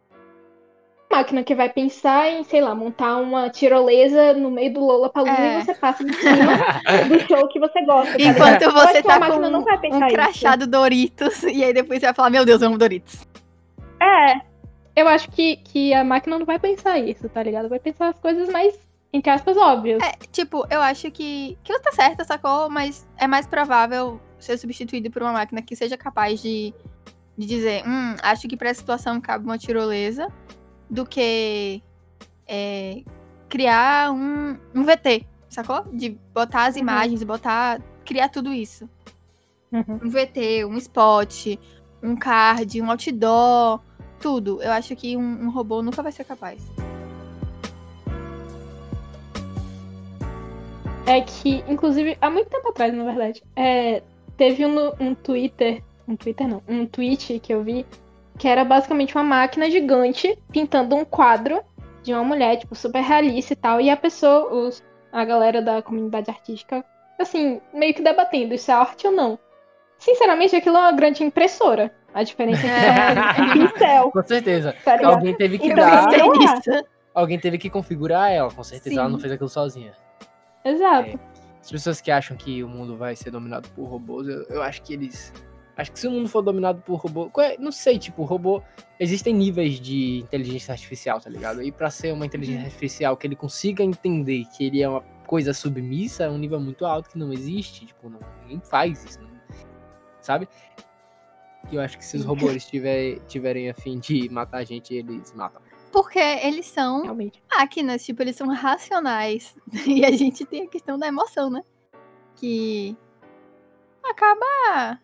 [1.12, 5.60] máquina que vai pensar em, sei lá, montar uma tirolesa no meio do Lollapalooza É.
[5.60, 6.36] e você passa por cima
[7.10, 8.36] do show que você gosta, tá ligado?
[8.36, 10.08] Enquanto Eu você tá com não vai um isso.
[10.16, 13.26] crachado Doritos, e aí depois você vai falar, meu Deus, eu amo Doritos.
[14.02, 14.42] É,
[14.96, 17.70] eu acho que, que a máquina não vai pensar isso, tá ligado?
[17.70, 18.78] Vai pensar as coisas mais,
[19.12, 20.02] entre aspas, óbvias.
[20.04, 22.70] É, tipo, eu acho que, que você tá certa, sacou?
[22.70, 26.74] Mas é mais provável ser substituído por uma máquina que seja capaz de,
[27.38, 30.28] de dizer, hum, acho que pra essa situação cabe uma tirolesa,
[30.90, 31.82] do que
[32.48, 33.02] é,
[33.50, 35.84] criar um, um VT, sacou?
[35.92, 36.82] De botar as Uhum.
[36.82, 37.82] imagens, botar.
[38.06, 38.88] criar tudo isso.
[39.72, 40.00] Uhum.
[40.04, 41.58] Um VT, um spot,
[42.04, 43.82] um card, um outdoor,
[44.26, 44.60] tudo.
[44.60, 46.60] Eu acho que um, um robô nunca vai ser capaz.
[51.06, 54.02] É que, inclusive, há muito tempo atrás, na verdade, é,
[54.36, 57.86] teve um, um Twitter, um Twitter não, um tweet que eu vi,
[58.40, 61.62] que era basicamente uma máquina gigante pintando um quadro
[62.02, 65.84] de uma mulher, tipo, super realista e tal, e a pessoa, os, a galera da
[65.84, 66.84] comunidade artística,
[67.20, 69.38] assim, meio que debatendo isso é arte ou não.
[70.00, 71.94] Sinceramente, aquilo é uma grande impressora.
[72.16, 74.74] A diferença é que é pincel, com certeza.
[74.84, 75.06] tá?
[75.06, 76.08] Alguém teve que Então, dar.
[76.08, 76.84] não é.
[77.14, 78.96] Alguém teve que configurar ela, com certeza.
[79.00, 79.12] Ela Sim.
[79.14, 79.94] não fez aquilo sozinha.
[80.64, 81.20] Exato.
[81.62, 84.82] As pessoas que acham que o mundo vai ser dominado por robôs, eu, eu acho
[84.82, 85.34] que eles.
[85.78, 87.30] Acho que se o mundo for dominado por robô.
[87.42, 88.62] é- Não sei, tipo, robô.
[89.00, 91.62] Existem níveis de inteligência artificial, tá ligado?
[91.62, 92.66] E pra ser uma inteligência Uhum.
[92.68, 96.86] artificial que ele consiga entender que ele é uma coisa submissa, é um nível muito
[96.86, 97.86] alto que não existe.
[97.88, 99.20] Tipo, não, ninguém faz isso.
[99.22, 99.36] não-
[100.22, 100.48] sabe?
[101.72, 104.94] E eu acho que se os robôs tiver, tiverem a fim de matar a gente,
[104.94, 105.62] eles matam.
[105.92, 107.42] Porque eles são Realmente.
[107.50, 109.56] máquinas, tipo, eles são racionais.
[109.88, 111.62] E a gente tem a questão da emoção, né?
[112.36, 112.96] Que
[114.04, 115.00] acaba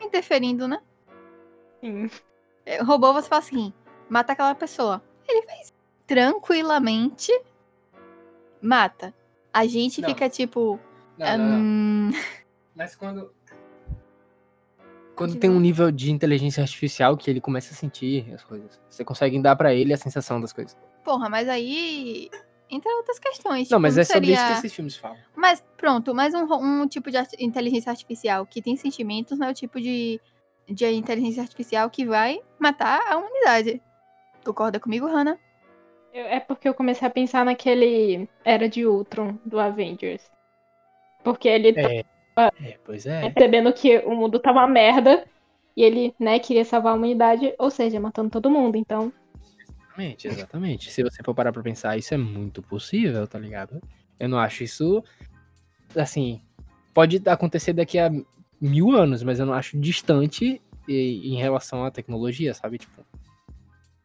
[0.00, 0.80] interferindo, né?
[1.80, 2.08] Sim.
[2.64, 3.72] É, O robô, você fala assim,
[4.08, 5.02] mata aquela pessoa.
[5.28, 5.72] Ele faz
[6.06, 7.32] tranquilamente,
[8.62, 9.14] mata.
[9.52, 10.08] A gente Não.
[10.08, 10.78] fica tipo.
[11.18, 12.10] Não, hum,
[12.74, 13.34] Mas quando.
[15.18, 18.80] Quando tem um nível de inteligência artificial que ele começa a sentir as coisas.
[18.88, 20.76] Você consegue dar pra ele a sensação das coisas.
[21.04, 22.30] Porra, mas aí.
[22.70, 23.70] Entra outras questões.
[23.70, 25.16] não, tipo, mas é sobre isso que esses filmes falam.
[25.34, 26.44] Mas pronto, mas um,
[26.82, 30.20] um tipo de arti- inteligência artificial que tem sentimentos não é o tipo de,
[30.68, 33.80] de inteligência artificial que vai matar a humanidade.
[34.44, 35.38] Concorda comigo, Hannah?
[36.12, 40.30] Eu- É porque eu comecei a pensar naquele Era de Ultron do Avengers.
[41.24, 42.04] Porque ele É.
[42.38, 43.28] É, pois é.
[43.30, 45.24] percebendo que o mundo tá uma merda
[45.76, 48.76] e ele, né, queria salvar a humanidade, ou seja, matando todo mundo.
[48.76, 49.12] Então,
[49.98, 50.92] Exatamente, exatamente.
[50.92, 53.80] Se você for parar pra pensar, isso é muito possível, tá ligado?
[54.18, 55.02] Eu não acho isso.
[55.96, 56.40] Assim.
[56.94, 58.10] Pode acontecer daqui a
[58.60, 62.78] mil anos, mas eu não acho distante em relação à tecnologia, sabe?
[62.78, 63.04] Tipo.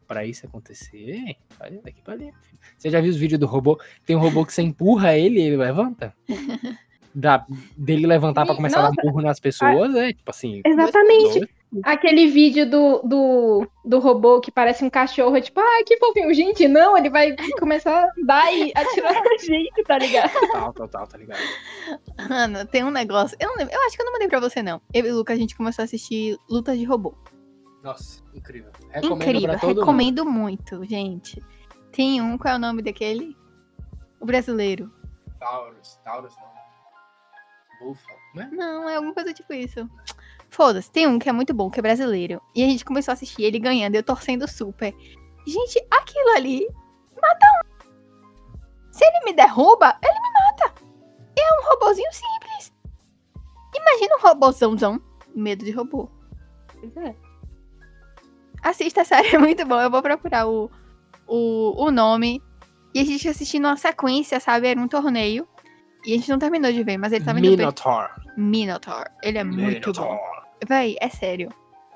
[0.07, 2.31] Pra isso acontecer, vai daqui pra ali.
[2.77, 3.79] Você já viu os vídeos do robô?
[4.05, 6.13] Tem um robô que você empurra ele e ele levanta?
[7.15, 7.45] Da,
[7.77, 9.01] dele levantar pra Ih, começar a dar nossa.
[9.05, 10.61] murro nas pessoas, é tipo assim.
[10.65, 11.39] exatamente.
[11.39, 15.97] dois- Aquele vídeo do, do, do robô que parece um cachorro, é tipo, ah, que
[15.97, 16.31] fofinho.
[16.31, 20.31] Gente, não, ele vai começar a dar e atirar na gente, tá ligado?
[20.31, 21.39] Total, total, tá ligado?
[22.19, 23.35] Hannah, tem um negócio.
[23.39, 24.79] Eu, não lembro, eu acho que eu não mandei pra você, não.
[24.93, 27.15] Eu e o Luca, a gente começou a assistir lutas de robô.
[27.83, 28.71] Nossa, incrível.
[28.91, 29.79] Recomendo Incrível, pra todo mundo.
[29.79, 31.41] recomendo muito, gente.
[31.91, 33.35] Tem um, qual é o nome daquele?
[34.19, 34.91] O brasileiro.
[35.39, 36.53] Taurus, Taurus não.
[38.33, 38.49] Né?
[38.51, 39.89] Não, é alguma coisa tipo isso.
[40.49, 42.41] Foda-se, tem um que é muito bom, que é brasileiro.
[42.55, 44.93] E a gente começou a assistir ele ganhando, eu torcendo super.
[45.45, 46.67] Gente, aquilo ali
[47.21, 48.91] mata um.
[48.91, 50.73] Se ele me derruba, ele me mata.
[51.37, 52.73] É um robozinho simples.
[53.75, 55.01] Imagina um robôzãozão.
[55.35, 56.09] Medo de robô.
[56.79, 57.15] Pois é.
[58.61, 59.81] Assista a série, é muito bom.
[59.81, 60.69] Eu vou procurar o,
[61.27, 62.41] o, o nome.
[62.93, 64.67] E a gente assistindo uma sequência, sabe?
[64.67, 65.47] Era um torneio.
[66.05, 67.57] E a gente não terminou de ver, mas ele tava indo bem.
[67.57, 68.09] Minotaur.
[68.37, 69.05] Minotaur.
[69.21, 70.01] Ele é muito bom.
[70.01, 70.43] Minotaur.
[70.67, 71.49] Véi, é sério.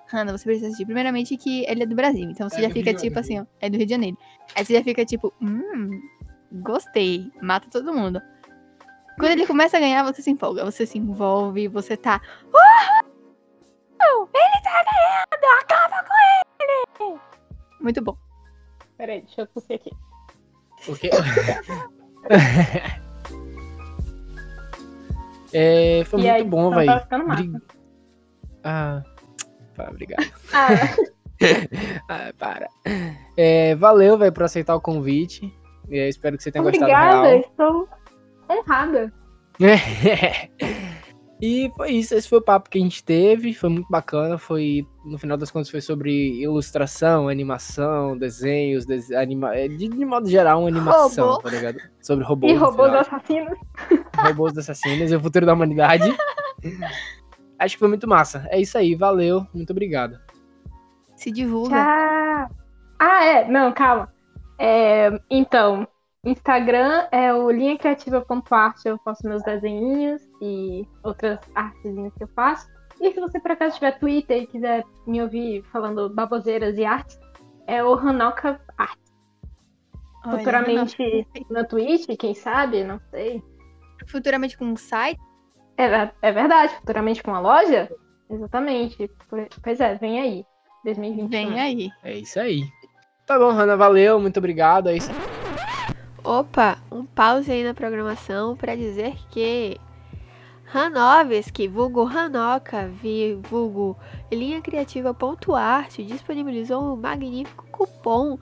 [0.08, 0.86] Hannah, você precisa assistir.
[0.86, 3.45] Primeiramente que ele é do Brasil, então você É já fica Rio, tipo assim, ó.
[3.60, 4.18] É do Rio de Janeiro.
[4.55, 6.01] Aí você já fica tipo, hum,
[6.51, 7.30] gostei.
[7.41, 8.22] Mata todo mundo.
[9.20, 12.22] Quando ele começa a ganhar, você se empolga, você se envolve, você tá.
[12.45, 14.30] Uhul!
[14.34, 15.62] Ele tá ganhando!
[15.62, 16.14] Acaba com
[17.03, 17.20] ele!
[17.82, 18.18] Muito bom.
[18.97, 19.91] Peraí, deixa eu tossir aqui.
[20.86, 21.10] Porque...
[25.54, 26.88] é, foi E muito aí, bom, então velho.
[26.93, 27.43] tá ficando massa.
[27.43, 27.62] Bri-
[28.64, 29.04] Ah,
[29.76, 30.32] pá, obrigado.
[30.54, 30.95] Ah,
[32.10, 32.68] Ah, para.
[33.38, 35.54] É, valeu, velho, por aceitar o convite.
[35.89, 37.88] É, espero que você tenha gostado obrigada, estou
[38.50, 39.14] honrada.
[41.41, 44.85] e foi isso, esse foi o papo que a gente teve, foi muito bacana, foi,
[45.05, 49.55] no final das contas, foi sobre ilustração, animação, desenhos, des- anima...
[49.55, 51.41] é, de, de modo geral, uma animação, Robô.
[51.41, 51.77] tá ligado?
[52.01, 52.51] Sobre robôs.
[52.51, 53.57] E robôs assassinos.
[54.17, 56.15] robôs assassinos e o futuro da humanidade.
[57.59, 58.47] Acho que foi muito massa.
[58.49, 60.19] É isso aí, valeu, muito obrigado.
[61.15, 61.75] Se divulga.
[61.75, 62.55] Tchau.
[62.99, 63.47] Ah, é.
[63.47, 64.11] Não, calma.
[64.59, 65.88] É, então,
[66.30, 72.67] Instagram é o linhacriativa.arte, eu faço meus desenhinhos e outras artezinhas que eu faço.
[72.99, 77.19] E se você por acaso tiver Twitter e quiser me ouvir falando baboseiras e artes,
[77.67, 78.59] é o Hanoka.
[80.25, 83.41] Olha, Futuramente na Twitch, quem sabe, não sei.
[84.07, 85.19] Futuramente com um site.
[85.78, 87.89] É, é verdade, futuramente com uma loja?
[88.30, 89.09] Exatamente.
[89.63, 90.45] Pois é, vem aí.
[90.84, 91.30] 2021.
[91.30, 91.89] Vem aí.
[92.03, 92.63] É isso aí.
[93.25, 94.89] Tá bom, Hanna, valeu, muito obrigado.
[94.89, 95.11] É isso.
[96.28, 99.80] Opa, um pause aí na programação para dizer que
[100.73, 102.91] Hanovski, vulgo Hanoka,
[103.49, 103.95] vulgo
[104.30, 108.38] linha criativa.arte, disponibilizou um magnífico cupom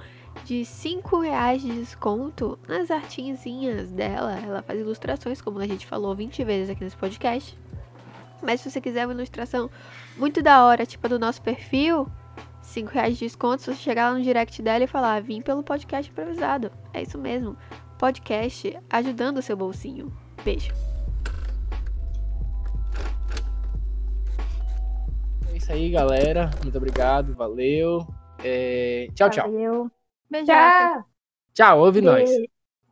[0.46, 4.40] de 5 reais de desconto nas artinhas dela.
[4.44, 7.56] Ela faz ilustrações, como a gente falou 20 vezes aqui nesse podcast.
[8.42, 9.70] Mas se você quiser uma ilustração
[10.18, 12.08] muito da hora, tipo a do nosso perfil,
[12.66, 15.64] 5 reais de desconto se você chegar lá no direct dela e falar, vim pelo
[15.64, 16.72] podcast improvisado.
[16.94, 17.56] É isso mesmo.
[17.98, 20.12] Podcast ajudando o seu bolsinho.
[20.44, 20.74] Beijo.
[25.52, 26.50] É isso aí, galera.
[26.64, 28.06] Muito obrigado, valeu.
[28.44, 29.52] É, Tchau, tchau.
[29.52, 29.92] Valeu.
[30.30, 30.54] Beijoca.
[30.54, 31.06] Tchau.
[31.54, 32.30] Tchau, ouve nós.
[32.30, 32.55] Beijo.